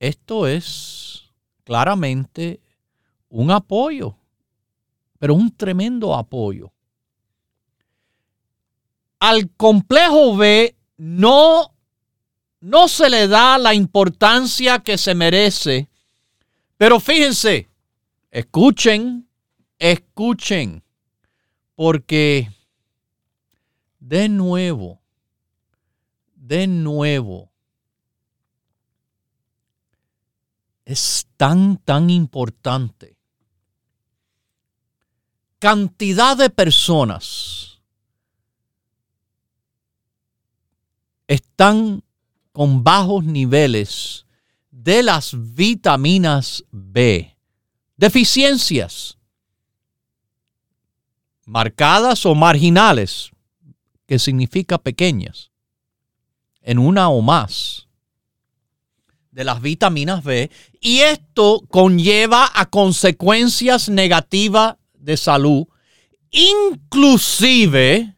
esto 0.00 0.48
es 0.48 1.22
claramente 1.62 2.60
un 3.28 3.52
apoyo, 3.52 4.16
pero 5.20 5.34
un 5.34 5.54
tremendo 5.56 6.16
apoyo. 6.16 6.72
Al 9.20 9.48
complejo 9.50 10.36
B 10.36 10.74
no, 10.96 11.72
no 12.58 12.88
se 12.88 13.08
le 13.08 13.28
da 13.28 13.58
la 13.58 13.74
importancia 13.74 14.80
que 14.80 14.98
se 14.98 15.14
merece, 15.14 15.88
pero 16.76 16.98
fíjense, 16.98 17.68
escuchen, 18.32 19.28
escuchen, 19.78 20.82
porque 21.76 22.50
de 24.08 24.26
nuevo, 24.30 25.02
de 26.34 26.66
nuevo, 26.66 27.52
es 30.86 31.26
tan, 31.36 31.76
tan 31.76 32.08
importante. 32.08 33.18
Cantidad 35.58 36.38
de 36.38 36.48
personas 36.48 37.82
están 41.26 42.02
con 42.52 42.82
bajos 42.82 43.24
niveles 43.24 44.24
de 44.70 45.02
las 45.02 45.34
vitaminas 45.54 46.64
B, 46.70 47.36
deficiencias 47.98 49.18
marcadas 51.44 52.24
o 52.24 52.34
marginales, 52.34 53.32
que 54.08 54.18
significa 54.18 54.78
pequeñas, 54.78 55.52
en 56.62 56.78
una 56.78 57.10
o 57.10 57.20
más 57.20 57.88
de 59.30 59.44
las 59.44 59.60
vitaminas 59.60 60.24
B 60.24 60.50
y 60.80 61.00
esto 61.00 61.62
conlleva 61.68 62.50
a 62.54 62.66
consecuencias 62.66 63.90
negativas 63.90 64.76
de 64.94 65.18
salud, 65.18 65.66
inclusive 66.30 68.16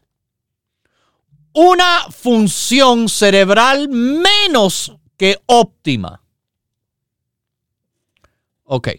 una 1.53 2.07
función 2.11 3.09
cerebral 3.09 3.89
menos 3.89 4.97
que 5.17 5.43
óptima. 5.47 6.23
Ok. 8.63 8.91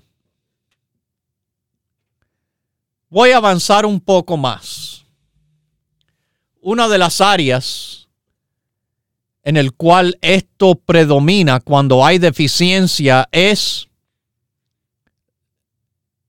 Voy 3.10 3.32
a 3.32 3.38
avanzar 3.38 3.86
un 3.86 4.02
poco 4.02 4.36
más. 4.36 5.01
Una 6.62 6.88
de 6.88 6.98
las 7.00 7.22
áreas 7.22 8.08
en 9.44 9.58
el 9.58 9.74
cual 9.74 10.18
esto 10.22 10.76
predomina 10.76 11.60
cuando 11.60 12.06
hay 12.06 12.20
deficiencia 12.20 13.28
es 13.32 13.90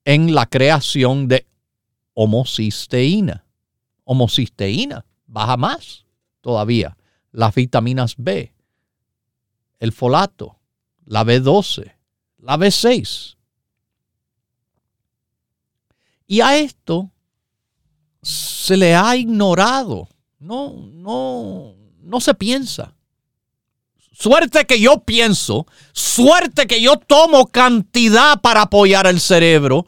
en 0.05 0.35
la 0.35 0.47
creación 0.47 1.29
de 1.29 1.47
homocisteína. 2.15 3.45
Homocisteína 4.05 5.05
baja 5.27 5.57
más 5.57 6.07
todavía. 6.41 6.97
Las 7.31 7.55
vitaminas 7.55 8.15
B, 8.17 8.55
el 9.81 9.93
folato, 9.93 10.59
la 11.05 11.25
B12, 11.25 11.95
la 12.39 12.57
B6. 12.57 13.37
Y 16.27 16.41
a 16.41 16.57
esto 16.59 17.11
se 18.23 18.77
le 18.77 18.95
ha 18.95 19.17
ignorado. 19.17 20.09
No, 20.43 20.75
no, 20.93 21.77
no 22.03 22.21
se 22.21 22.35
piensa. 22.35 22.97
Suerte 24.11 24.65
que 24.65 24.81
yo 24.81 24.99
pienso, 25.05 25.69
suerte 25.93 26.67
que 26.67 26.83
yo 26.83 26.97
tomo 26.97 27.47
cantidad 27.47 28.41
para 28.41 28.63
apoyar 28.63 29.07
el 29.07 29.21
cerebro 29.21 29.87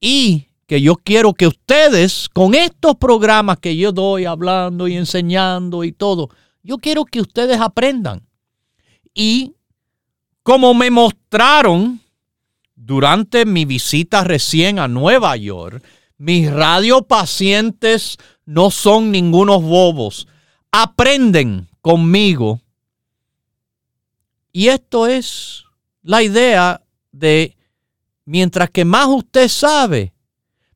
y 0.00 0.46
que 0.66 0.80
yo 0.80 0.96
quiero 0.96 1.34
que 1.34 1.46
ustedes, 1.46 2.30
con 2.30 2.54
estos 2.54 2.96
programas 2.96 3.58
que 3.58 3.76
yo 3.76 3.92
doy 3.92 4.24
hablando 4.24 4.88
y 4.88 4.96
enseñando 4.96 5.84
y 5.84 5.92
todo, 5.92 6.30
yo 6.62 6.78
quiero 6.78 7.04
que 7.04 7.20
ustedes 7.20 7.60
aprendan. 7.60 8.26
Y 9.12 9.52
como 10.42 10.72
me 10.72 10.90
mostraron 10.90 12.00
durante 12.74 13.44
mi 13.44 13.66
visita 13.66 14.24
recién 14.24 14.78
a 14.78 14.88
Nueva 14.88 15.36
York, 15.36 15.84
mis 16.20 16.50
radiopacientes 16.52 18.18
no 18.44 18.70
son 18.70 19.10
ningunos 19.10 19.62
bobos. 19.62 20.28
Aprenden 20.70 21.66
conmigo 21.80 22.60
y 24.52 24.68
esto 24.68 25.06
es 25.06 25.64
la 26.02 26.22
idea 26.22 26.84
de, 27.10 27.56
mientras 28.26 28.68
que 28.68 28.84
más 28.84 29.06
usted 29.08 29.48
sabe, 29.48 30.12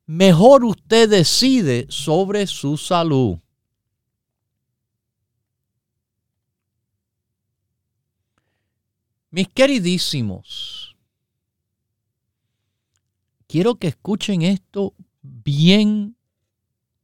mejor 0.06 0.64
usted 0.64 1.10
decide 1.10 1.84
sobre 1.90 2.46
su 2.46 2.78
salud. 2.78 3.36
Mis 9.30 9.48
queridísimos, 9.48 10.96
quiero 13.46 13.74
que 13.74 13.88
escuchen 13.88 14.40
esto 14.40 14.94
bien 15.24 16.16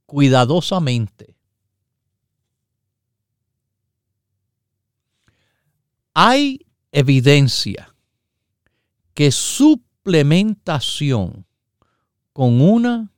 cuidadosamente. 0.07 1.31
hay 6.15 6.67
evidencia 6.93 7.95
que 9.15 9.31
suplementación 9.31 11.47
con 12.33 12.61
una 12.61 13.13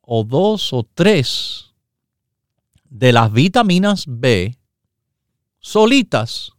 o 0.00 0.24
dos 0.24 0.72
o 0.72 0.84
tres 0.84 1.74
de 2.84 3.12
las 3.12 3.32
vitaminas 3.32 4.04
B 4.06 4.56
solitas 5.58 6.52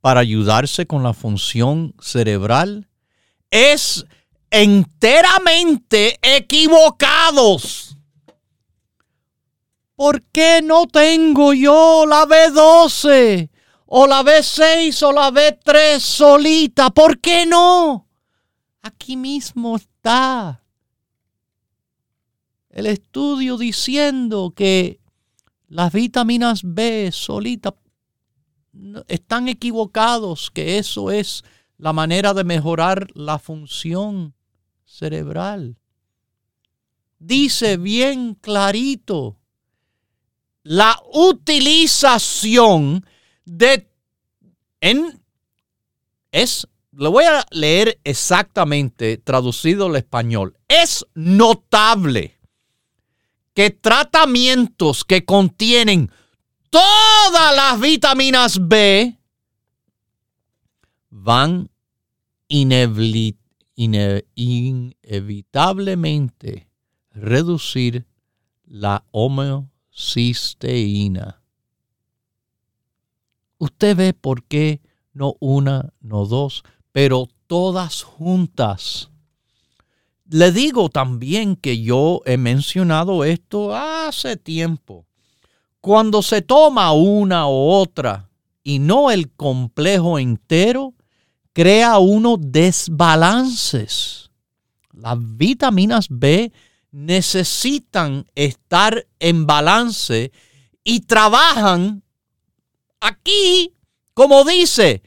para 0.00 0.20
ayudarse 0.20 0.86
con 0.86 1.02
la 1.02 1.12
función 1.12 1.94
cerebral 2.00 2.88
es 3.50 4.06
enteramente 4.50 6.18
equivocados. 6.22 7.96
¿Por 9.94 10.22
qué 10.22 10.60
no 10.62 10.86
tengo 10.86 11.52
yo 11.52 12.06
la 12.06 12.24
B12 12.24 13.50
o 13.86 14.06
la 14.06 14.22
B6 14.22 15.02
o 15.02 15.12
la 15.12 15.30
B3 15.30 15.98
solita? 15.98 16.90
¿Por 16.90 17.18
qué 17.18 17.46
no? 17.46 18.06
Aquí 18.82 19.16
mismo 19.16 19.76
está 19.76 20.62
el 22.70 22.86
estudio 22.86 23.56
diciendo 23.58 24.52
que 24.54 25.00
las 25.66 25.92
vitaminas 25.92 26.60
B 26.62 27.10
solitas 27.12 27.74
están 29.08 29.48
equivocados, 29.48 30.50
que 30.52 30.78
eso 30.78 31.10
es 31.10 31.42
la 31.76 31.92
manera 31.92 32.34
de 32.34 32.44
mejorar 32.44 33.08
la 33.14 33.38
función 33.38 34.34
cerebral. 34.88 35.76
Dice 37.18 37.76
bien 37.76 38.34
clarito 38.34 39.38
la 40.62 41.00
utilización 41.12 43.04
de 43.44 43.90
en 44.80 45.22
es 46.32 46.66
lo 46.92 47.12
voy 47.12 47.24
a 47.24 47.46
leer 47.50 48.00
exactamente 48.02 49.18
traducido 49.18 49.86
al 49.86 49.96
español. 49.96 50.58
Es 50.66 51.06
notable 51.14 52.40
que 53.54 53.70
tratamientos 53.70 55.04
que 55.04 55.24
contienen 55.24 56.10
todas 56.70 57.56
las 57.56 57.80
vitaminas 57.80 58.58
B 58.60 59.16
van 61.10 61.70
inevitablemente 63.78 66.68
reducir 67.10 68.06
la 68.64 69.04
homocisteína. 69.12 71.40
Usted 73.58 73.96
ve 73.96 74.12
por 74.12 74.42
qué 74.44 74.80
no 75.12 75.36
una, 75.40 75.94
no 76.00 76.26
dos, 76.26 76.64
pero 76.92 77.28
todas 77.46 78.02
juntas 78.02 79.10
le 80.30 80.52
digo 80.52 80.90
también 80.90 81.56
que 81.56 81.82
yo 81.82 82.20
he 82.26 82.36
mencionado 82.36 83.24
esto 83.24 83.74
hace 83.74 84.36
tiempo. 84.36 85.06
Cuando 85.80 86.22
se 86.22 86.42
toma 86.42 86.92
una 86.92 87.48
u 87.48 87.70
otra 87.70 88.28
y 88.62 88.78
no 88.78 89.10
el 89.10 89.30
complejo 89.30 90.18
entero, 90.18 90.92
crea 91.58 91.98
uno 91.98 92.36
desbalances. 92.38 94.30
Las 94.92 95.18
vitaminas 95.18 96.06
B 96.08 96.52
necesitan 96.92 98.24
estar 98.36 99.08
en 99.18 99.44
balance 99.44 100.30
y 100.84 101.00
trabajan 101.00 102.04
aquí, 103.00 103.74
como 104.14 104.44
dice, 104.44 105.02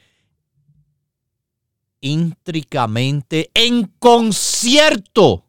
íntricamente 2.01 3.49
en 3.53 3.85
concierto 3.97 5.45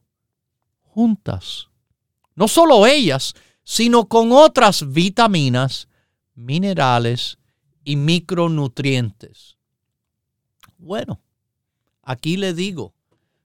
juntas. 0.83 1.67
No 2.37 2.47
solo 2.47 2.87
ellas, 2.87 3.35
sino 3.65 4.07
con 4.07 4.31
otras 4.31 4.93
vitaminas, 4.93 5.89
minerales 6.37 7.39
y 7.83 7.97
micronutrientes. 7.97 9.52
Bueno, 10.83 11.21
aquí 12.03 12.37
le 12.37 12.55
digo, 12.55 12.93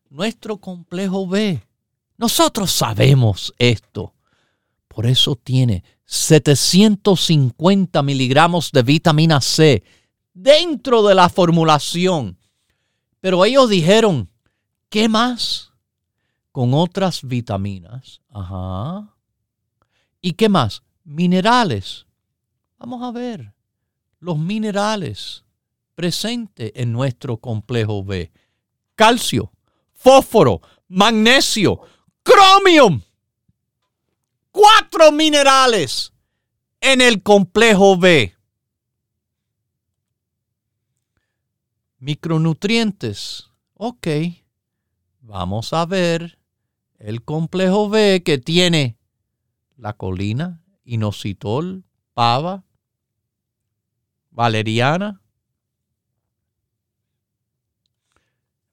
nuestro 0.10 0.58
complejo 0.58 1.28
B, 1.28 1.64
nosotros 2.18 2.72
sabemos 2.72 3.54
esto. 3.58 4.14
Por 4.88 5.06
eso 5.06 5.36
tiene 5.36 5.84
750 6.06 8.02
miligramos 8.04 8.72
de 8.72 8.84
vitamina 8.84 9.40
C 9.42 9.84
dentro 10.34 11.04
de 11.04 11.16
la 11.16 11.30
formulación 11.30 12.38
pero 13.20 13.44
ellos 13.44 13.70
dijeron, 13.70 14.30
¿qué 14.90 15.10
más? 15.10 15.74
Con 16.52 16.74
otras 16.74 17.24
vitaminas. 17.24 18.22
Ajá. 18.30 19.14
¿Y 20.22 20.34
qué 20.34 20.50
más? 20.50 20.84
Minerales. 21.04 22.06
Vamos 22.78 23.04
a 23.04 23.12
ver 23.12 23.54
los 24.20 24.38
minerales 24.38 25.44
presentes 25.98 26.72
en 26.76 26.94
nuestro 26.94 27.38
complejo 27.38 28.04
B. 28.04 28.32
Calcio, 28.94 29.52
fósforo, 29.94 30.62
magnesio, 30.88 31.82
cromium. 32.22 33.02
Cuatro 34.52 35.12
minerales 35.12 36.14
en 36.82 37.02
el 37.02 37.24
complejo 37.24 37.98
B. 37.98 38.36
Micronutrientes. 41.98 43.48
Ok. 43.74 44.08
Vamos 45.22 45.74
a 45.74 45.88
ver 45.88 46.38
el 47.00 47.24
complejo 47.24 47.90
B 47.90 48.22
que 48.24 48.38
tiene 48.38 49.00
la 49.76 49.94
colina, 49.94 50.62
inositol, 50.86 51.86
pava, 52.14 52.66
valeriana. 54.30 55.24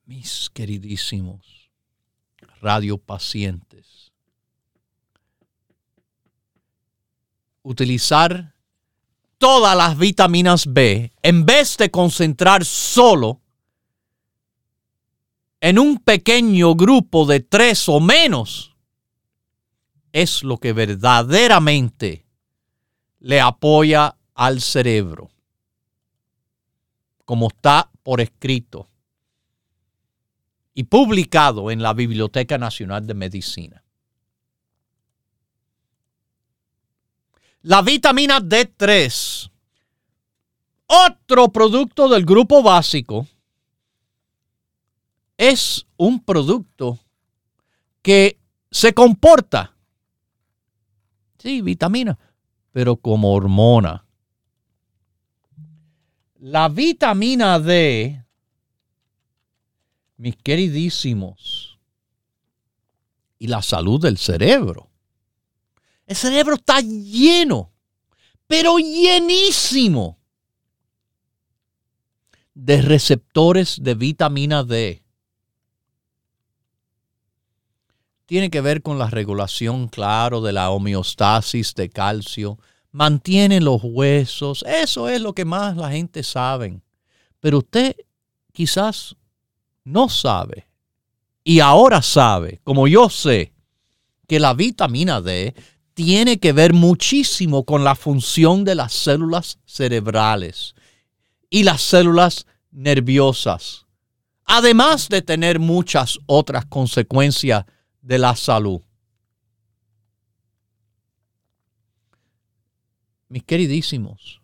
Mis 0.07 0.51
queridísimos 0.51 1.71
radiopacientes, 2.61 4.13
utilizar 7.63 8.55
todas 9.39 9.75
las 9.75 9.97
vitaminas 9.97 10.67
B, 10.67 11.11
en 11.23 11.47
vez 11.47 11.79
de 11.79 11.91
concentrar 11.91 12.67
solo 12.67 13.41
en 15.61 15.79
un 15.79 15.99
pequeño 15.99 16.75
grupo 16.75 17.25
de 17.25 17.41
tres 17.41 17.89
o 17.89 17.99
menos, 17.99 18.77
es 20.13 20.43
lo 20.43 20.59
que 20.59 20.75
verdaderamente 20.75 22.27
le 23.21 23.41
apoya 23.41 24.19
al 24.35 24.61
cerebro, 24.61 25.31
como 27.25 27.49
está 27.49 27.91
por 28.03 28.21
escrito 28.21 28.91
y 30.75 30.85
publicado 30.85 31.71
en 31.71 31.83
la 31.83 31.95
Biblioteca 31.95 32.59
Nacional 32.59 33.07
de 33.07 33.15
Medicina. 33.15 33.85
La 37.63 37.81
vitamina 37.81 38.41
D3, 38.41 39.51
otro 40.87 41.49
producto 41.49 42.09
del 42.09 42.27
grupo 42.27 42.63
básico, 42.63 43.27
es 45.39 45.87
un 45.97 46.23
producto 46.23 46.99
que 48.03 48.39
se 48.71 48.93
comporta, 48.93 49.75
sí, 51.39 51.63
vitamina, 51.63 52.19
pero 52.73 52.97
como 52.97 53.33
hormona. 53.33 54.05
La 56.41 56.69
vitamina 56.69 57.59
D, 57.59 58.24
mis 60.17 60.37
queridísimos, 60.37 61.79
y 63.39 63.47
la 63.49 63.63
salud 63.63 64.01
del 64.01 64.17
cerebro 64.19 64.91
el 66.07 66.17
cerebro 66.17 66.55
está 66.55 66.81
lleno, 66.81 67.73
pero 68.47 68.79
llenísimo 68.79 70.19
de 72.53 72.83
receptores 72.83 73.79
de 73.83 73.95
vitamina 73.95 74.63
D. 74.65 75.03
Tiene 78.27 78.51
que 78.51 78.61
ver 78.61 78.83
con 78.83 78.99
la 78.99 79.09
regulación, 79.09 79.89
claro, 79.89 80.41
de 80.41 80.53
la 80.53 80.71
homeostasis 80.71 81.75
de 81.75 81.91
calcio. 81.91 82.59
Mantiene 82.91 83.61
los 83.61 83.81
huesos. 83.83 84.65
Eso 84.67 85.09
es 85.09 85.21
lo 85.21 85.35
que 85.35 85.45
más 85.45 85.77
la 85.77 85.91
gente 85.91 86.23
sabe. 86.23 86.81
Pero 87.41 87.59
usted 87.59 87.97
quizás 88.53 89.17
no 89.85 90.09
sabe. 90.09 90.67
Y 91.45 91.61
ahora 91.61 92.01
sabe, 92.03 92.61
como 92.65 92.89
yo 92.89 93.11
sé, 93.11 93.53
que 94.27 94.41
la 94.41 94.55
vitamina 94.55 95.21
D 95.21 95.55
tiene 95.93 96.41
que 96.41 96.53
ver 96.53 96.73
muchísimo 96.73 97.65
con 97.65 97.85
la 97.85 97.95
función 97.95 98.65
de 98.65 98.75
las 98.75 98.93
células 98.93 99.59
cerebrales 99.67 100.75
y 101.51 101.63
las 101.63 101.83
células 101.83 102.47
nerviosas, 102.73 103.87
además 104.45 105.09
de 105.09 105.23
tener 105.23 105.61
muchas 105.61 106.19
otras 106.27 106.65
consecuencias 106.67 107.65
de 108.03 108.19
la 108.19 108.35
salud. 108.35 108.81
Mis 113.29 113.45
queridísimos, 113.45 114.41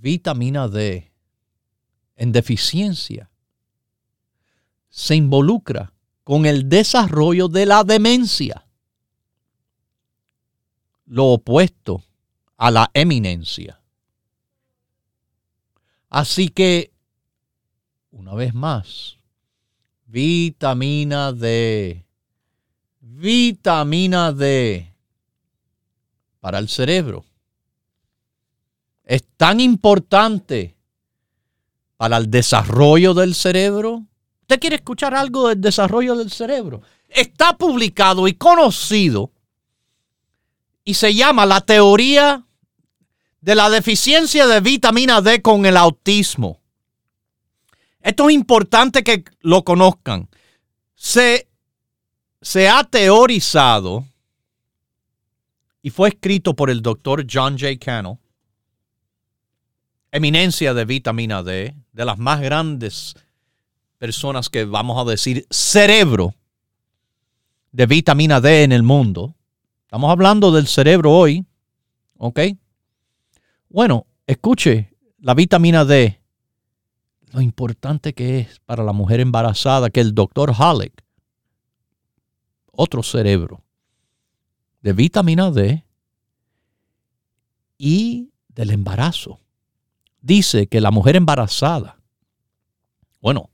vitamina 0.00 0.68
D 0.68 1.07
en 2.18 2.32
deficiencia 2.32 3.30
se 4.90 5.14
involucra 5.14 5.92
con 6.24 6.44
el 6.44 6.68
desarrollo 6.68 7.48
de 7.48 7.64
la 7.64 7.84
demencia. 7.84 8.66
Lo 11.06 11.26
opuesto 11.26 12.02
a 12.56 12.70
la 12.72 12.90
eminencia. 12.92 13.80
Así 16.10 16.48
que, 16.48 16.92
una 18.10 18.34
vez 18.34 18.52
más, 18.52 19.16
vitamina 20.06 21.32
D, 21.32 22.04
vitamina 23.00 24.32
D 24.32 24.92
para 26.40 26.58
el 26.58 26.68
cerebro. 26.68 27.24
Es 29.04 29.22
tan 29.36 29.60
importante 29.60 30.77
para 31.98 32.16
el 32.16 32.30
desarrollo 32.30 33.12
del 33.12 33.34
cerebro 33.34 34.08
¿Usted 34.48 34.60
quiere 34.60 34.76
escuchar 34.76 35.14
algo 35.14 35.48
del 35.50 35.60
desarrollo 35.60 36.16
del 36.16 36.32
cerebro? 36.32 36.80
Está 37.10 37.58
publicado 37.58 38.26
y 38.26 38.32
conocido 38.32 39.30
y 40.84 40.94
se 40.94 41.14
llama 41.14 41.44
la 41.44 41.60
teoría 41.60 42.46
de 43.42 43.54
la 43.54 43.68
deficiencia 43.68 44.46
de 44.46 44.62
vitamina 44.62 45.20
D 45.20 45.42
con 45.42 45.66
el 45.66 45.76
autismo. 45.76 46.62
Esto 48.00 48.30
es 48.30 48.34
importante 48.34 49.04
que 49.04 49.22
lo 49.40 49.64
conozcan. 49.64 50.30
Se, 50.94 51.46
se 52.40 52.70
ha 52.70 52.84
teorizado 52.84 54.06
y 55.82 55.90
fue 55.90 56.08
escrito 56.08 56.56
por 56.56 56.70
el 56.70 56.80
doctor 56.80 57.26
John 57.30 57.58
J. 57.58 57.76
Cannell, 57.78 58.16
eminencia 60.10 60.74
de 60.74 60.84
vitamina 60.84 61.42
D, 61.42 61.74
de 61.92 62.04
las 62.04 62.18
más 62.18 62.40
grandes 62.40 63.14
personas 63.98 64.48
que 64.48 64.64
vamos 64.64 64.98
a 64.98 65.10
decir 65.10 65.46
cerebro 65.50 66.34
de 67.72 67.86
vitamina 67.86 68.40
D 68.40 68.62
en 68.64 68.72
el 68.72 68.82
mundo. 68.82 69.34
Estamos 69.82 70.10
hablando 70.10 70.52
del 70.52 70.66
cerebro 70.66 71.12
hoy, 71.12 71.44
¿ok? 72.16 72.40
Bueno, 73.68 74.06
escuche, 74.26 74.94
la 75.18 75.34
vitamina 75.34 75.84
D, 75.84 76.20
lo 77.32 77.40
importante 77.40 78.14
que 78.14 78.40
es 78.40 78.60
para 78.60 78.84
la 78.84 78.92
mujer 78.92 79.20
embarazada 79.20 79.90
que 79.90 80.00
el 80.00 80.14
doctor 80.14 80.52
Halleck, 80.56 81.04
otro 82.72 83.02
cerebro 83.02 83.62
de 84.80 84.92
vitamina 84.92 85.50
D 85.50 85.84
y 87.76 88.30
del 88.48 88.70
embarazo, 88.70 89.40
dice 90.28 90.66
que 90.66 90.82
la 90.82 90.90
mujer 90.90 91.16
embarazada, 91.16 91.98
bueno, 93.20 93.48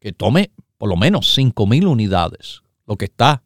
que 0.00 0.12
tome 0.12 0.50
por 0.76 0.88
lo 0.90 0.96
menos 0.96 1.38
5.000 1.38 1.86
unidades, 1.86 2.62
lo 2.84 2.96
que 2.96 3.06
está 3.06 3.42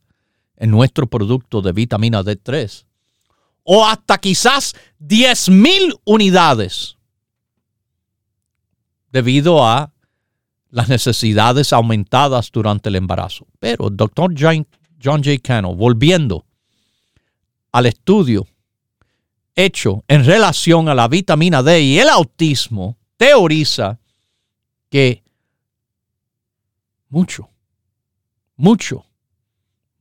en 0.56 0.70
nuestro 0.70 1.06
producto 1.06 1.60
de 1.60 1.72
vitamina 1.72 2.22
D3, 2.22 2.86
o 3.64 3.86
hasta 3.86 4.18
quizás 4.18 4.74
10.000 4.98 6.00
unidades, 6.04 6.96
debido 9.12 9.64
a 9.64 9.92
las 10.70 10.88
necesidades 10.88 11.72
aumentadas 11.74 12.50
durante 12.50 12.88
el 12.88 12.96
embarazo. 12.96 13.46
Pero 13.58 13.88
el 13.88 13.96
doctor 13.96 14.32
John, 14.38 14.66
J. 15.02 15.38
Cano, 15.42 15.74
volviendo 15.74 16.46
al 17.72 17.86
estudio 17.86 18.46
hecho 19.55 20.05
en 20.09 20.24
relación 20.24 20.88
a 20.88 20.94
la 20.94 21.09
vitamina 21.09 21.62
D 21.62 21.80
y 21.82 21.98
el 21.98 22.09
autismo, 22.09 22.96
teoriza 23.16 23.98
que 24.88 25.22
mucho, 27.09 27.48
mucho, 28.57 29.05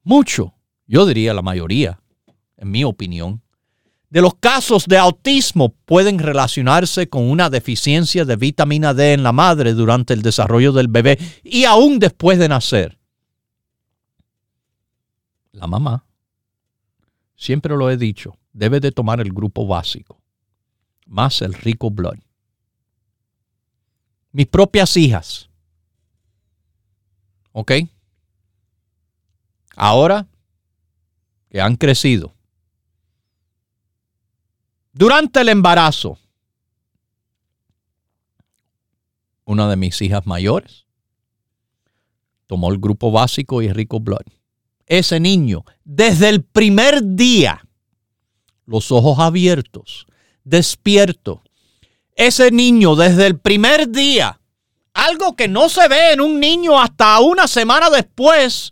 mucho, 0.04 0.54
yo 0.88 1.06
diría 1.06 1.34
la 1.34 1.42
mayoría, 1.42 2.00
en 2.58 2.72
mi 2.72 2.84
opinión, 2.84 3.42
de 4.10 4.22
los 4.22 4.34
casos 4.36 4.86
de 4.88 4.98
autismo 4.98 5.70
pueden 5.86 6.18
relacionarse 6.18 7.10
con 7.10 7.30
una 7.30 7.50
deficiencia 7.50 8.26
de 8.26 8.36
vitamina 8.36 8.94
D 8.94 9.14
en 9.14 9.22
la 9.22 9.32
madre 9.32 9.74
durante 9.74 10.14
el 10.14 10.24
desarrollo 10.24 10.72
del 10.72 10.88
bebé 10.88 11.20
y 11.44 11.66
aún 11.66 12.00
después 12.00 12.40
de 12.40 12.50
nacer. 12.50 12.98
La 15.52 15.68
mamá, 15.68 16.06
siempre 17.40 17.76
lo 17.76 17.90
he 17.90 17.98
dicho, 17.98 18.38
debe 18.54 18.80
de 18.80 18.92
tomar 18.92 19.20
el 19.20 19.32
grupo 19.32 19.66
básico, 19.66 20.22
más 21.06 21.42
el 21.42 21.54
rico 21.54 21.90
blood. 21.90 22.20
Mis 24.32 24.46
propias 24.46 24.96
hijas 24.96 25.50
¿Ok? 27.52 27.72
Ahora 29.76 30.28
que 31.50 31.60
han 31.60 31.76
crecido. 31.76 32.34
Durante 34.94 35.42
el 35.42 35.50
embarazo, 35.50 36.18
una 39.46 39.68
de 39.68 39.76
mis 39.76 40.02
hijas 40.02 40.26
mayores 40.26 40.86
tomó 42.46 42.72
el 42.72 42.80
grupo 42.80 43.12
básico 43.12 43.62
y 43.62 43.72
Rico 43.72 44.00
Blood. 44.00 44.26
Ese 44.90 45.20
niño, 45.20 45.66
desde 45.86 46.30
el 46.30 46.44
primer 46.44 47.02
día, 47.04 47.64
los 48.66 48.92
ojos 48.92 49.20
abiertos, 49.20 50.08
despierto. 50.44 51.44
Ese 52.16 52.50
niño, 52.50 52.96
desde 52.96 53.28
el 53.28 53.38
primer 53.38 53.90
día, 53.90 54.42
algo 54.96 55.36
que 55.36 55.48
no 55.48 55.70
se 55.70 55.88
ve 55.88 56.14
en 56.14 56.22
un 56.22 56.40
niño 56.40 56.82
hasta 56.82 57.20
una 57.20 57.48
semana 57.48 57.92
después, 57.92 58.72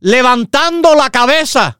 levantando 0.00 0.94
la 0.96 1.08
cabeza 1.10 1.78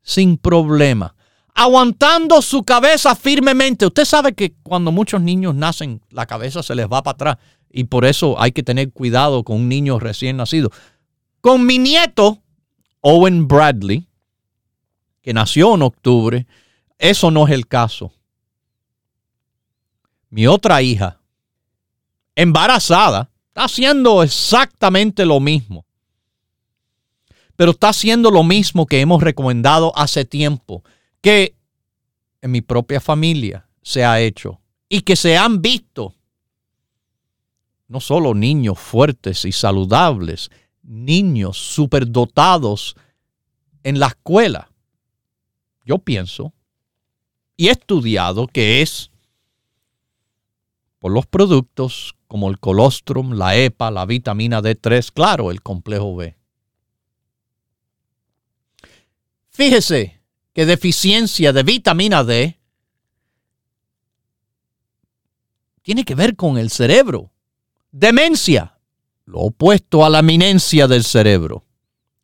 sin 0.00 0.36
problema, 0.38 1.16
aguantando 1.54 2.40
su 2.42 2.62
cabeza 2.62 3.16
firmemente. 3.16 3.86
Usted 3.86 4.04
sabe 4.04 4.34
que 4.34 4.54
cuando 4.62 4.92
muchos 4.92 5.20
niños 5.20 5.56
nacen, 5.56 6.00
la 6.10 6.26
cabeza 6.26 6.62
se 6.62 6.76
les 6.76 6.86
va 6.86 7.02
para 7.02 7.14
atrás 7.14 7.36
y 7.72 7.84
por 7.84 8.04
eso 8.04 8.40
hay 8.40 8.52
que 8.52 8.62
tener 8.62 8.92
cuidado 8.92 9.42
con 9.42 9.56
un 9.56 9.68
niño 9.68 9.98
recién 9.98 10.36
nacido. 10.36 10.70
Con 11.40 11.66
mi 11.66 11.78
nieto, 11.78 12.38
Owen 13.02 13.46
Bradley, 13.46 14.06
que 15.20 15.34
nació 15.34 15.74
en 15.74 15.82
octubre, 15.82 16.46
eso 16.98 17.30
no 17.30 17.46
es 17.46 17.52
el 17.52 17.66
caso. 17.66 18.12
Mi 20.30 20.46
otra 20.46 20.80
hija, 20.80 21.20
embarazada, 22.34 23.30
está 23.48 23.64
haciendo 23.64 24.22
exactamente 24.22 25.26
lo 25.26 25.40
mismo. 25.40 25.84
Pero 27.56 27.72
está 27.72 27.90
haciendo 27.90 28.30
lo 28.30 28.42
mismo 28.42 28.86
que 28.86 29.00
hemos 29.00 29.22
recomendado 29.22 29.92
hace 29.94 30.24
tiempo, 30.24 30.82
que 31.20 31.54
en 32.40 32.50
mi 32.50 32.62
propia 32.62 33.00
familia 33.00 33.68
se 33.82 34.04
ha 34.04 34.20
hecho 34.20 34.60
y 34.88 35.02
que 35.02 35.16
se 35.16 35.36
han 35.36 35.60
visto 35.60 36.14
no 37.92 38.00
solo 38.00 38.32
niños 38.32 38.78
fuertes 38.78 39.44
y 39.44 39.52
saludables, 39.52 40.50
niños 40.82 41.56
superdotados 41.56 42.96
en 43.82 43.98
la 43.98 44.08
escuela. 44.08 44.70
Yo 45.84 45.98
pienso 45.98 46.52
y 47.56 47.68
he 47.68 47.72
estudiado 47.72 48.46
que 48.46 48.82
es 48.82 49.10
por 50.98 51.12
los 51.12 51.26
productos 51.26 52.14
como 52.28 52.48
el 52.48 52.58
colostrum, 52.58 53.32
la 53.32 53.56
EPA, 53.56 53.90
la 53.90 54.06
vitamina 54.06 54.62
D3, 54.62 55.12
claro, 55.12 55.50
el 55.50 55.60
complejo 55.60 56.14
B. 56.16 56.36
Fíjese 59.50 60.22
que 60.54 60.64
deficiencia 60.64 61.52
de 61.52 61.62
vitamina 61.62 62.24
D 62.24 62.58
tiene 65.82 66.04
que 66.04 66.14
ver 66.14 66.36
con 66.36 66.56
el 66.56 66.70
cerebro. 66.70 67.32
Demencia, 67.90 68.71
lo 69.32 69.38
opuesto 69.38 70.04
a 70.04 70.10
la 70.10 70.18
eminencia 70.18 70.86
del 70.86 71.04
cerebro, 71.04 71.64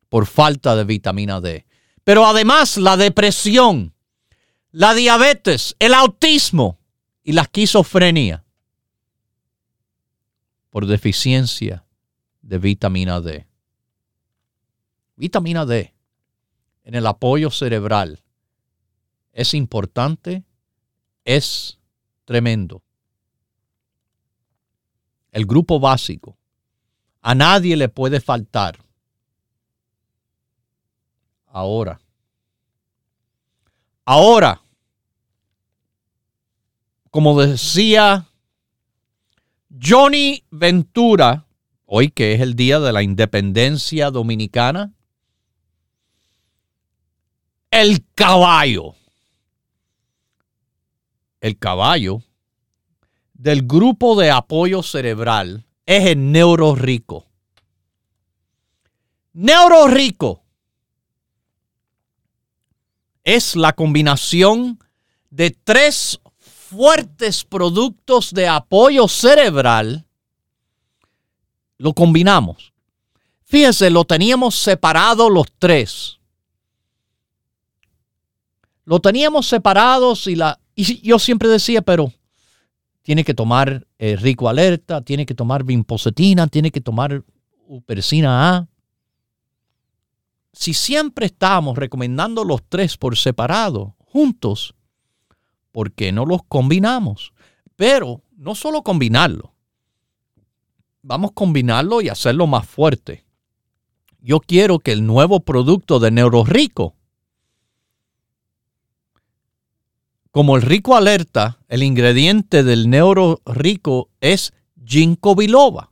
por 0.09 0.27
falta 0.27 0.75
de 0.75 0.83
vitamina 0.83 1.41
D. 1.41 1.65
Pero 2.03 2.27
además 2.27 2.77
la 2.77 2.97
depresión, 2.97 3.95
la 4.71 4.93
diabetes, 4.93 5.75
el 5.79 5.95
autismo 5.95 6.77
y 7.23 7.31
la 7.31 7.41
esquizofrenia 7.41 8.45
por 10.69 10.85
deficiencia 10.85 11.83
de 12.43 12.59
vitamina 12.59 13.19
D. 13.21 13.47
Vitamina 15.15 15.65
D 15.65 15.95
en 16.83 16.93
el 16.93 17.07
apoyo 17.07 17.49
cerebral 17.49 18.21
es 19.33 19.55
importante, 19.55 20.43
es 21.25 21.79
tremendo. 22.25 22.83
El 25.31 25.47
grupo 25.47 25.79
básico. 25.79 26.38
A 27.21 27.35
nadie 27.35 27.75
le 27.75 27.89
puede 27.89 28.21
faltar. 28.21 28.77
Ahora. 31.47 31.99
Ahora. 34.05 34.61
como 37.11 37.41
decía 37.41 38.27
Johnny 39.81 40.43
Ventura, 40.51 41.47
hoy 41.85 42.11
que 42.11 42.33
es 42.33 42.41
el 42.41 42.55
día 42.55 42.79
de 42.79 42.93
la 42.93 43.01
independencia 43.01 44.11
dominicana, 44.11 44.93
el 47.71 48.05
caballo. 48.13 48.95
El 51.41 51.57
caballo 51.57 52.21
del 53.33 53.65
grupo 53.65 54.19
de 54.19 54.31
apoyo 54.31 54.83
cerebral 54.83 55.65
es 55.89 56.05
el 56.05 56.31
neuro 56.31 56.75
rico. 56.75 57.25
Neuro 59.33 59.87
rico 59.87 60.43
es 63.23 63.55
la 63.55 63.73
combinación 63.73 64.77
de 65.31 65.49
tres 65.49 66.19
fuertes 66.37 67.43
productos 67.43 68.31
de 68.35 68.47
apoyo 68.47 69.07
cerebral. 69.07 70.05
Lo 71.79 71.93
combinamos. 71.93 72.71
Fíjense, 73.45 73.89
lo 73.89 74.05
teníamos 74.05 74.53
separado 74.53 75.27
los 75.27 75.47
tres. 75.57 76.19
Lo 78.85 78.99
teníamos 78.99 79.47
separados 79.47 80.27
y, 80.27 80.35
la, 80.35 80.59
y 80.75 81.01
yo 81.01 81.17
siempre 81.17 81.49
decía, 81.49 81.81
pero 81.81 82.13
tiene 83.09 83.23
que 83.23 83.33
tomar 83.33 83.87
eh, 83.97 84.15
Rico 84.17 84.49
Alerta, 84.49 85.01
tiene 85.01 85.25
que 85.25 85.33
tomar 85.33 85.63
Vimpocetina, 85.63 86.45
tiene 86.45 86.69
que 86.69 86.79
tomar 86.79 87.23
Upersina 87.65 88.55
A. 88.55 88.67
Si 90.53 90.75
siempre 90.75 91.25
estábamos 91.25 91.75
recomendando 91.75 92.43
los 92.43 92.61
tres 92.69 92.97
por 92.97 93.17
separado, 93.17 93.95
juntos, 93.97 94.75
¿por 95.71 95.91
qué 95.91 96.11
no 96.11 96.23
los 96.23 96.43
combinamos? 96.43 97.33
Pero 97.75 98.21
no 98.37 98.53
solo 98.53 98.83
combinarlo, 98.83 99.55
vamos 101.01 101.31
a 101.31 101.33
combinarlo 101.33 102.01
y 102.01 102.09
hacerlo 102.09 102.45
más 102.45 102.67
fuerte. 102.67 103.25
Yo 104.19 104.39
quiero 104.39 104.77
que 104.77 104.91
el 104.91 105.03
nuevo 105.03 105.39
producto 105.39 105.99
de 105.99 106.11
NeuroRico 106.11 106.93
como 110.31 110.55
el 110.55 110.61
rico 110.61 110.95
alerta, 110.95 111.59
el 111.67 111.83
ingrediente 111.83 112.63
del 112.63 112.89
neuro 112.89 113.41
rico 113.45 114.09
es 114.21 114.53
ginkgo 114.85 115.35
biloba. 115.35 115.91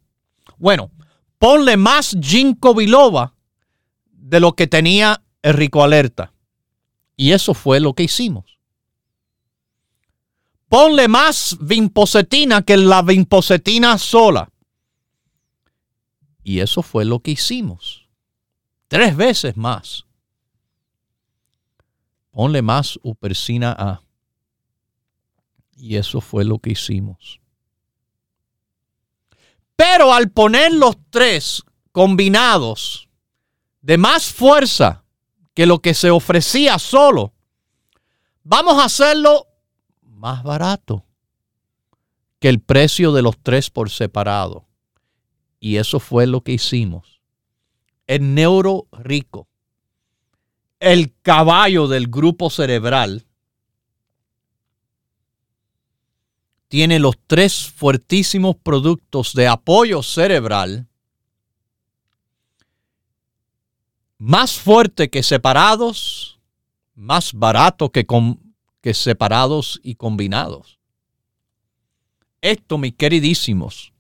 Bueno, 0.57 0.91
ponle 1.39 1.77
más 1.77 2.15
ginkgo 2.21 2.75
biloba 2.75 3.33
de 4.11 4.39
lo 4.39 4.53
que 4.53 4.67
tenía 4.67 5.23
el 5.41 5.53
rico 5.53 5.83
alerta. 5.83 6.33
Y 7.15 7.31
eso 7.31 7.53
fue 7.53 7.79
lo 7.79 7.93
que 7.93 8.03
hicimos. 8.03 8.59
Ponle 10.69 11.07
más 11.07 11.57
vimpocetina 11.61 12.61
que 12.61 12.77
la 12.77 13.01
vimpocetina 13.01 13.97
sola. 13.97 14.49
Y 16.43 16.59
eso 16.59 16.81
fue 16.83 17.05
lo 17.05 17.19
que 17.19 17.31
hicimos. 17.31 18.07
Tres 18.87 19.15
veces 19.15 19.57
más. 19.57 20.05
Ponle 22.31 22.61
más 22.61 22.99
upersina 23.01 23.71
A. 23.77 24.06
Y 25.77 25.95
eso 25.95 26.21
fue 26.21 26.43
lo 26.43 26.59
que 26.59 26.71
hicimos. 26.71 27.39
Pero 29.75 30.11
al 30.11 30.31
poner 30.31 30.73
los 30.73 30.97
tres 31.11 31.63
combinados 31.91 33.07
de 33.81 33.97
más 33.97 34.33
fuerza 34.33 35.05
que 35.53 35.67
lo 35.67 35.79
que 35.79 35.93
se 35.93 36.09
ofrecía 36.09 36.79
solo, 36.79 37.33
vamos 38.43 38.79
a 38.79 38.85
hacerlo 38.85 39.47
más 40.01 40.43
barato 40.43 41.05
que 42.39 42.49
el 42.49 42.59
precio 42.59 43.11
de 43.11 43.21
los 43.21 43.37
tres 43.37 43.69
por 43.69 43.89
separado. 43.91 44.65
Y 45.59 45.77
eso 45.77 45.99
fue 45.99 46.25
lo 46.27 46.41
que 46.41 46.53
hicimos. 46.53 47.21
El 48.07 48.33
neuro 48.33 48.87
rico, 48.91 49.47
el 50.79 51.13
caballo 51.21 51.87
del 51.87 52.07
grupo 52.07 52.49
cerebral, 52.49 53.26
tiene 56.67 56.99
los 56.99 57.15
tres 57.27 57.69
fuertísimos 57.69 58.55
productos 58.57 59.33
de 59.33 59.47
apoyo 59.47 60.03
cerebral 60.03 60.87
más 64.17 64.57
fuerte 64.57 65.09
que 65.09 65.23
separados, 65.23 66.39
más 66.95 67.33
barato 67.33 67.91
que, 67.91 68.05
que 68.81 68.93
separados 68.93 69.79
y 69.83 69.95
combinados. 69.95 70.79
Esto, 72.41 72.77
mis 72.77 72.93
queridísimos, 72.93 73.93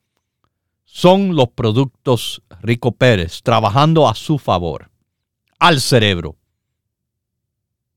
son 0.85 1.35
los 1.35 1.49
productos 1.49 2.41
Rico 2.61 2.91
Pérez 2.91 3.43
trabajando 3.43 4.07
a 4.07 4.15
su 4.15 4.39
favor, 4.39 4.89
al 5.59 5.79
cerebro 5.79 6.35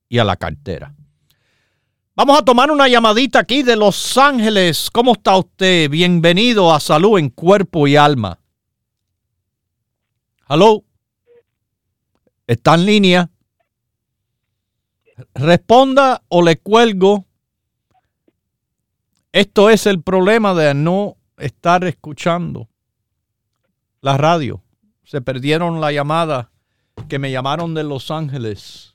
y 0.09 0.19
a 0.19 0.25
la 0.25 0.37
cartera. 0.37 0.95
Vamos 2.21 2.39
a 2.39 2.45
tomar 2.45 2.71
una 2.71 2.87
llamadita 2.87 3.39
aquí 3.39 3.63
de 3.63 3.77
Los 3.77 4.19
Ángeles. 4.19 4.91
¿Cómo 4.91 5.13
está 5.15 5.39
usted? 5.39 5.89
Bienvenido 5.89 6.71
a 6.71 6.79
Salud 6.79 7.19
en 7.19 7.31
Cuerpo 7.31 7.89
y 7.89 7.97
Alma. 7.97 8.39
Hello. 10.47 10.85
¿Está 12.47 12.75
en 12.75 12.85
línea? 12.85 13.31
Responda 15.33 16.23
o 16.29 16.43
le 16.43 16.59
cuelgo. 16.59 17.25
Esto 19.33 19.71
es 19.71 19.87
el 19.87 20.03
problema 20.03 20.53
de 20.53 20.75
no 20.75 21.17
estar 21.39 21.85
escuchando 21.85 22.69
la 24.03 24.19
radio. 24.19 24.63
Se 25.05 25.23
perdieron 25.23 25.81
la 25.81 25.91
llamada 25.91 26.51
que 27.09 27.19
me 27.19 27.33
llamaron 27.33 27.73
de 27.73 27.85
Los 27.85 28.11
Ángeles 28.11 28.90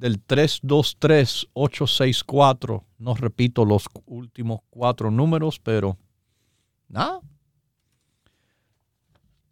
del 0.00 0.26
323-864. 0.26 2.82
No 2.98 3.14
repito 3.14 3.64
los 3.66 3.84
últimos 4.06 4.60
cuatro 4.70 5.10
números, 5.10 5.60
pero 5.62 5.98
nada. 6.88 7.20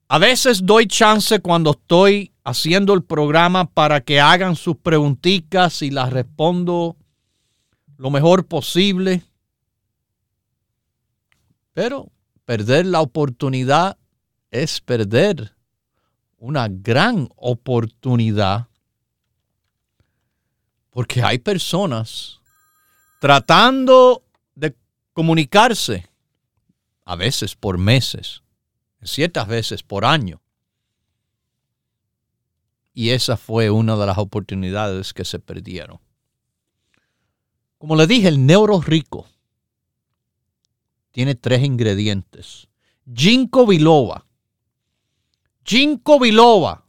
A 0.08 0.18
veces 0.18 0.64
doy 0.64 0.86
chance 0.86 1.40
cuando 1.40 1.72
estoy 1.72 2.32
haciendo 2.42 2.94
el 2.94 3.02
programa 3.04 3.66
para 3.66 4.00
que 4.00 4.20
hagan 4.20 4.56
sus 4.56 4.78
preguntitas 4.78 5.82
y 5.82 5.90
las 5.90 6.10
respondo 6.10 6.96
lo 7.98 8.10
mejor 8.10 8.46
posible. 8.46 9.22
Pero 11.74 12.10
perder 12.46 12.86
la 12.86 13.02
oportunidad 13.02 13.98
es 14.50 14.80
perder 14.80 15.54
una 16.38 16.68
gran 16.68 17.28
oportunidad 17.36 18.68
porque 20.98 21.22
hay 21.22 21.38
personas 21.38 22.40
tratando 23.20 24.24
de 24.56 24.74
comunicarse, 25.12 26.08
a 27.04 27.14
veces 27.14 27.54
por 27.54 27.78
meses, 27.78 28.42
ciertas 29.04 29.46
veces 29.46 29.84
por 29.84 30.04
año. 30.04 30.42
Y 32.92 33.10
esa 33.10 33.36
fue 33.36 33.70
una 33.70 33.96
de 33.96 34.06
las 34.06 34.18
oportunidades 34.18 35.14
que 35.14 35.24
se 35.24 35.38
perdieron. 35.38 36.00
Como 37.78 37.94
le 37.94 38.08
dije, 38.08 38.26
el 38.26 38.44
neuro 38.44 38.80
rico 38.80 39.28
tiene 41.12 41.36
tres 41.36 41.62
ingredientes. 41.62 42.66
Ginkgo 43.06 43.68
biloba. 43.68 44.26
Ginkgo 45.64 46.18
biloba, 46.18 46.84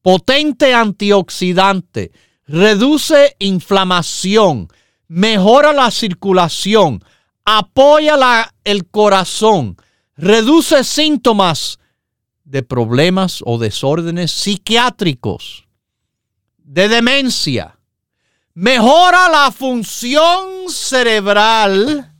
potente 0.00 0.72
antioxidante, 0.72 2.12
reduce 2.46 3.36
inflamación, 3.38 4.68
mejora 5.08 5.72
la 5.72 5.90
circulación, 5.90 7.04
apoya 7.44 8.52
el 8.64 8.86
corazón, 8.86 9.76
reduce 10.16 10.84
síntomas 10.84 11.78
de 12.44 12.62
problemas 12.62 13.42
o 13.44 13.58
desórdenes 13.58 14.32
psiquiátricos, 14.32 15.66
de 16.58 16.88
demencia, 16.88 17.78
mejora 18.54 19.28
la 19.28 19.50
función 19.50 20.68
cerebral, 20.68 22.14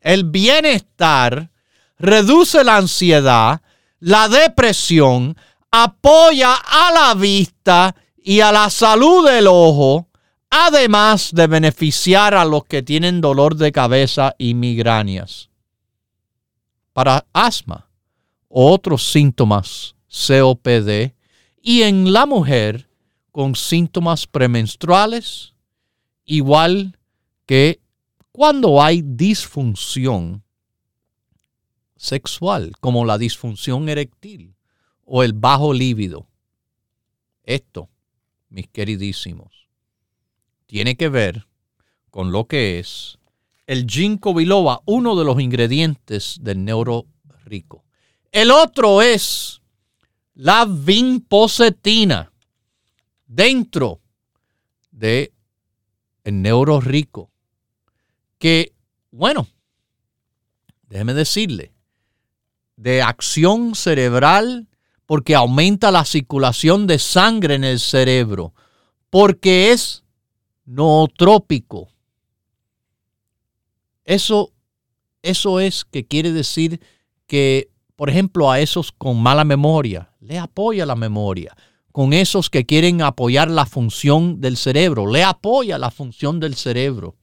el 0.00 0.24
bienestar, 0.24 1.50
reduce 1.98 2.64
la 2.64 2.76
ansiedad, 2.76 3.60
la 3.98 4.28
depresión, 4.28 5.36
apoya 5.70 6.54
a 6.54 6.92
la 6.92 7.14
vista 7.14 7.94
y 8.22 8.40
a 8.40 8.52
la 8.52 8.70
salud 8.70 9.26
del 9.28 9.46
ojo, 9.46 10.08
además 10.50 11.30
de 11.32 11.46
beneficiar 11.46 12.34
a 12.34 12.44
los 12.44 12.64
que 12.64 12.82
tienen 12.82 13.20
dolor 13.20 13.56
de 13.56 13.72
cabeza 13.72 14.34
y 14.38 14.54
migrañas. 14.54 15.48
Para 16.92 17.26
asma, 17.32 17.88
otros 18.48 19.10
síntomas 19.10 19.94
COPD 20.08 21.14
y 21.62 21.82
en 21.82 22.12
la 22.12 22.26
mujer 22.26 22.88
con 23.30 23.54
síntomas 23.54 24.26
premenstruales, 24.26 25.54
igual 26.24 26.98
que 27.46 27.80
cuando 28.32 28.82
hay 28.82 29.02
disfunción 29.02 30.42
sexual, 31.96 32.72
como 32.80 33.04
la 33.04 33.18
disfunción 33.18 33.88
eréctil 33.88 34.54
o 35.04 35.22
el 35.22 35.32
bajo 35.32 35.72
líbido, 35.72 36.26
esto, 37.44 37.88
mis 38.50 38.68
queridísimos, 38.68 39.68
tiene 40.66 40.96
que 40.96 41.08
ver 41.08 41.46
con 42.10 42.32
lo 42.32 42.46
que 42.46 42.78
es 42.78 43.18
el 43.66 43.86
ginkgo 43.86 44.34
biloba, 44.34 44.82
uno 44.84 45.16
de 45.16 45.24
los 45.24 45.40
ingredientes 45.40 46.36
del 46.40 46.64
neuro 46.64 47.06
rico. 47.44 47.84
El 48.32 48.50
otro 48.50 49.00
es 49.00 49.60
la 50.34 50.64
vinpocetina 50.64 52.32
dentro 53.26 54.00
de 54.90 55.32
neuro 56.24 56.80
rico. 56.80 57.30
Que, 58.38 58.72
bueno, 59.10 59.46
déjeme 60.88 61.14
decirle, 61.14 61.72
de 62.76 63.02
acción 63.02 63.74
cerebral 63.74 64.69
porque 65.10 65.34
aumenta 65.34 65.90
la 65.90 66.04
circulación 66.04 66.86
de 66.86 67.00
sangre 67.00 67.56
en 67.56 67.64
el 67.64 67.80
cerebro, 67.80 68.54
porque 69.10 69.72
es 69.72 70.04
nootrópico. 70.66 71.88
Eso, 74.04 74.52
eso 75.22 75.58
es 75.58 75.84
que 75.84 76.06
quiere 76.06 76.30
decir 76.30 76.80
que, 77.26 77.72
por 77.96 78.08
ejemplo, 78.08 78.52
a 78.52 78.60
esos 78.60 78.92
con 78.92 79.20
mala 79.20 79.42
memoria, 79.42 80.12
le 80.20 80.38
apoya 80.38 80.86
la 80.86 80.94
memoria. 80.94 81.56
Con 81.90 82.12
esos 82.12 82.48
que 82.48 82.64
quieren 82.64 83.02
apoyar 83.02 83.50
la 83.50 83.66
función 83.66 84.40
del 84.40 84.56
cerebro, 84.56 85.08
le 85.08 85.24
apoya 85.24 85.76
la 85.76 85.90
función 85.90 86.38
del 86.38 86.54
cerebro. 86.54 87.16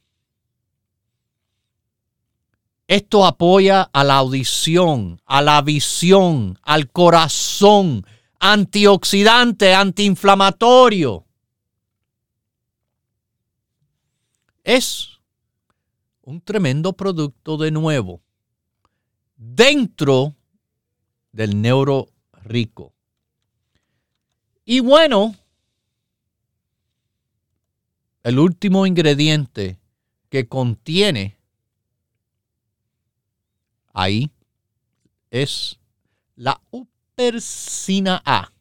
Esto 2.87 3.25
apoya 3.25 3.81
a 3.81 4.03
la 4.05 4.17
audición, 4.17 5.21
a 5.25 5.41
la 5.41 5.61
visión, 5.61 6.57
al 6.61 6.89
corazón, 6.89 8.05
antioxidante, 8.39 9.73
antiinflamatorio. 9.73 11.25
Es 14.63 15.19
un 16.21 16.39
tremendo 16.41 16.93
producto 16.93 17.57
de 17.57 17.71
nuevo 17.71 18.21
dentro 19.35 20.35
del 21.33 21.61
neuro 21.61 22.07
rico. 22.43 22.93
Y 24.63 24.79
bueno, 24.79 25.35
el 28.23 28.39
último 28.39 28.85
ingrediente 28.85 29.77
que 30.29 30.47
contiene 30.47 31.36
ahí 33.97 34.31
es 35.31 35.79
la 36.35 36.61
upersina 36.69 38.21
A. 38.23 38.53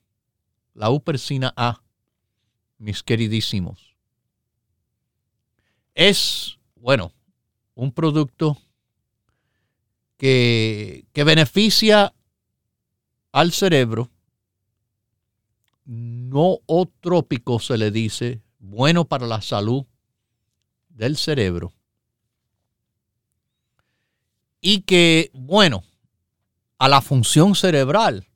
La 0.73 0.91
upersina 0.91 1.53
A, 1.57 1.83
mis 2.79 3.03
queridísimos. 3.03 3.95
Es, 5.95 6.59
bueno, 6.75 7.13
un 7.75 7.93
producto 7.93 8.57
que, 10.17 11.05
que 11.13 11.25
beneficia 11.25 12.15
al 13.33 13.53
cerebro, 13.53 14.11
no 15.85 16.61
trópico 17.01 17.61
se 17.61 17.77
le 17.77 17.91
dice, 17.91 18.43
bueno 18.59 19.05
para 19.05 19.27
la 19.27 19.43
salud 19.43 19.85
del 20.89 21.17
cerebro 21.17 21.76
y 24.69 24.81
que, 24.81 25.31
bueno, 25.33 25.85
a 26.81 26.89
la 26.89 27.01
función 27.01 27.55
cerebral, 27.55 28.27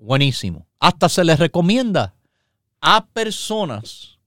buenísimo. 0.00 0.66
Hasta 0.80 1.08
se 1.08 1.22
les 1.22 1.38
recomienda 1.38 2.16
a 2.80 3.06
personas 3.06 4.18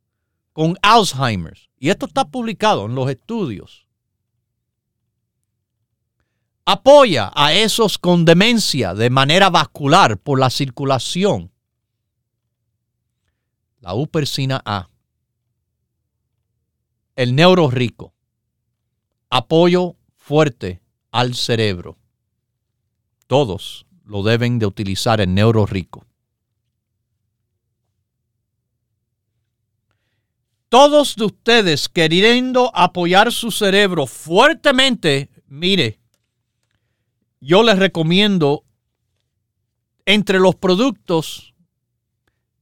con 0.54 0.78
Alzheimer, 0.82 1.60
y 1.78 1.90
esto 1.90 2.06
está 2.06 2.24
publicado 2.24 2.86
en 2.86 2.96
los 2.96 3.10
estudios, 3.10 3.86
apoya 6.64 7.30
a 7.36 7.52
esos 7.52 7.98
con 7.98 8.24
demencia 8.24 8.94
de 8.94 9.10
manera 9.10 9.50
vascular 9.50 10.18
por 10.18 10.40
la 10.40 10.50
circulación. 10.50 11.52
La 13.82 13.94
upersina 13.94 14.62
A. 14.64 14.88
El 17.18 17.36
neuro 17.36 17.70
rico. 17.70 18.14
Apoyo 19.30 19.98
fuerte 20.24 20.82
al 21.12 21.36
cerebro. 21.36 21.98
Todos 23.28 23.86
lo 24.06 24.24
deben 24.24 24.58
de 24.58 24.66
utilizar 24.66 25.20
en 25.20 25.34
neuro 25.34 25.66
rico. 25.66 26.06
Todos 30.70 31.18
de 31.18 31.26
ustedes 31.26 31.90
queriendo 31.90 32.72
apoyar 32.74 33.34
su 33.34 33.52
cerebro 33.52 34.08
fuertemente, 34.08 35.30
mire, 35.48 36.00
yo 37.42 37.62
les 37.62 37.78
recomiendo 37.78 38.64
entre 40.06 40.40
los 40.40 40.56
productos 40.56 41.54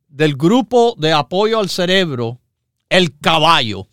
del 0.08 0.36
grupo 0.36 0.96
de 0.98 1.14
apoyo 1.14 1.60
al 1.60 1.70
cerebro, 1.70 2.42
el 2.90 3.20
caballo, 3.20 3.88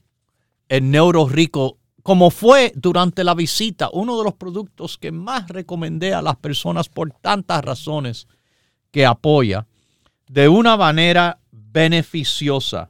el 0.70 0.90
neuro 0.90 1.28
rico 1.28 1.77
como 2.08 2.30
fue 2.30 2.72
durante 2.74 3.22
la 3.22 3.34
visita, 3.34 3.90
uno 3.92 4.16
de 4.16 4.24
los 4.24 4.32
productos 4.32 4.96
que 4.96 5.12
más 5.12 5.46
recomendé 5.48 6.14
a 6.14 6.22
las 6.22 6.36
personas 6.36 6.88
por 6.88 7.10
tantas 7.12 7.62
razones 7.62 8.26
que 8.90 9.04
apoya 9.04 9.66
de 10.26 10.48
una 10.48 10.78
manera 10.78 11.38
beneficiosa. 11.52 12.88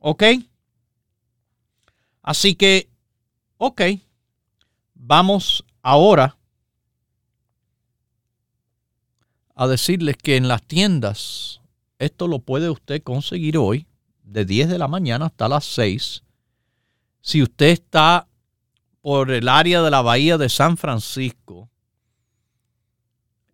¿Ok? 0.00 0.24
Así 2.20 2.56
que, 2.56 2.90
ok, 3.58 3.82
vamos 4.94 5.64
ahora 5.80 6.36
a 9.54 9.68
decirles 9.68 10.16
que 10.16 10.34
en 10.34 10.48
las 10.48 10.64
tiendas, 10.64 11.60
esto 12.00 12.26
lo 12.26 12.40
puede 12.40 12.70
usted 12.70 13.04
conseguir 13.04 13.56
hoy, 13.56 13.86
de 14.24 14.44
10 14.44 14.68
de 14.68 14.78
la 14.78 14.88
mañana 14.88 15.26
hasta 15.26 15.48
las 15.48 15.64
6 15.66 16.24
si 17.26 17.42
usted 17.42 17.70
está 17.70 18.28
por 19.02 19.32
el 19.32 19.48
área 19.48 19.82
de 19.82 19.90
la 19.90 20.00
bahía 20.00 20.38
de 20.38 20.48
San 20.48 20.76
Francisco, 20.76 21.68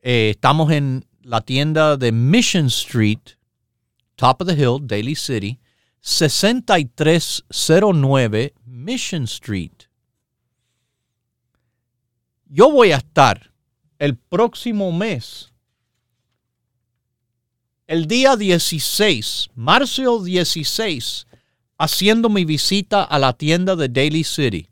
eh, 0.03 0.33
estamos 0.35 0.71
en 0.71 1.07
la 1.23 1.41
tienda 1.41 1.97
de 1.97 2.13
Mission 2.13 2.67
Street, 2.67 3.39
Top 4.17 4.43
of 4.43 4.49
the 4.49 4.53
Hill, 4.53 4.81
Daly 4.83 5.15
City, 5.15 5.59
6309 6.03 8.53
Mission 8.67 9.23
Street. 9.23 9.89
Yo 12.45 12.71
voy 12.71 12.93
a 12.93 12.99
estar 12.99 13.55
el 13.99 14.19
próximo 14.19 14.93
mes, 14.93 15.51
el 17.87 18.07
día 18.07 18.37
16, 18.37 19.49
marzo 19.55 20.23
16, 20.23 21.27
haciendo 21.79 22.29
mi 22.29 22.45
visita 22.45 23.03
a 23.03 23.19
la 23.19 23.33
tienda 23.33 23.77
de 23.77 23.89
Daily 23.89 24.25
City. 24.25 24.69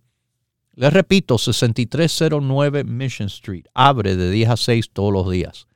Les 0.75 0.93
repito, 0.93 1.37
6309 1.37 2.85
Mission 2.85 3.27
Street. 3.29 3.67
Abre 3.75 4.17
de 4.17 4.31
10 4.31 4.51
a 4.51 4.57
6 4.57 4.91
todos 4.93 5.13
los 5.13 5.31
días. 5.31 5.67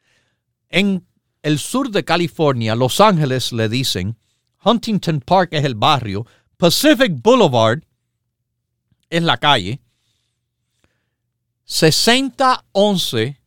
En 0.68 1.06
el 1.42 1.58
sur 1.58 1.90
de 1.90 2.04
California, 2.04 2.74
Los 2.74 3.00
Ángeles 3.00 3.52
le 3.52 3.68
dicen, 3.68 4.16
Huntington 4.64 5.20
Park 5.20 5.50
es 5.52 5.64
el 5.64 5.74
barrio, 5.74 6.26
Pacific 6.56 7.12
Boulevard 7.22 7.82
es 9.10 9.22
la 9.22 9.36
calle, 9.36 9.80
6011, 11.64 13.40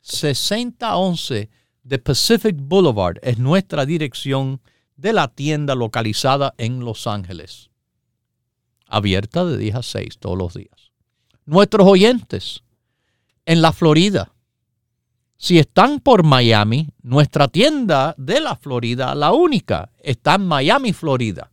6011 0.00 1.50
de 1.82 1.98
Pacific 1.98 2.56
Boulevard 2.58 3.18
es 3.22 3.38
nuestra 3.38 3.86
dirección 3.86 4.60
de 4.98 5.14
la 5.14 5.28
tienda 5.28 5.74
localizada 5.74 6.52
en 6.58 6.80
Los 6.80 7.06
Ángeles. 7.06 7.70
Abierta 8.86 9.46
de 9.46 9.56
10 9.56 9.76
a 9.76 9.82
6 9.82 10.18
todos 10.18 10.36
los 10.36 10.52
días. 10.54 10.92
Nuestros 11.46 11.86
oyentes 11.86 12.62
en 13.46 13.62
la 13.62 13.72
Florida. 13.72 14.34
Si 15.38 15.58
están 15.58 16.00
por 16.00 16.22
Miami, 16.24 16.90
nuestra 17.00 17.48
tienda 17.48 18.14
de 18.18 18.40
la 18.40 18.56
Florida, 18.56 19.14
la 19.14 19.32
única, 19.32 19.90
está 20.00 20.34
en 20.34 20.46
Miami, 20.46 20.92
Florida. 20.92 21.50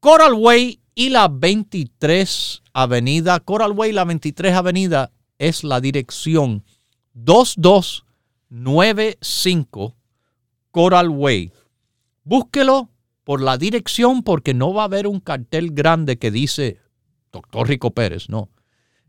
Coral 0.00 0.32
Way 0.32 0.80
y 0.94 1.10
la 1.10 1.28
23 1.28 2.62
Avenida. 2.72 3.38
Coral 3.40 3.72
Way 3.72 3.90
y 3.90 3.92
la 3.92 4.06
23 4.06 4.54
Avenida 4.54 5.12
es 5.38 5.62
la 5.62 5.82
dirección 5.82 6.64
2295 7.12 9.94
Coral 10.70 11.10
Way. 11.10 11.52
Búsquelo 12.26 12.90
por 13.22 13.40
la 13.40 13.56
dirección, 13.56 14.24
porque 14.24 14.52
no 14.52 14.74
va 14.74 14.82
a 14.82 14.86
haber 14.86 15.06
un 15.06 15.20
cartel 15.20 15.70
grande 15.70 16.18
que 16.18 16.32
dice 16.32 16.80
Doctor 17.30 17.68
Rico 17.68 17.92
Pérez, 17.92 18.28
no. 18.28 18.48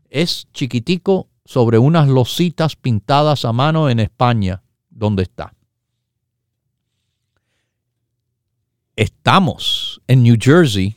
Es 0.08 0.46
chiquitico 0.52 1.28
sobre 1.44 1.78
unas 1.78 2.06
lositas 2.06 2.76
pintadas 2.76 3.44
a 3.44 3.52
mano 3.52 3.90
en 3.90 3.98
España, 3.98 4.62
donde 4.88 5.24
está. 5.24 5.52
Estamos 8.94 10.00
en 10.06 10.22
New 10.22 10.36
Jersey, 10.40 10.96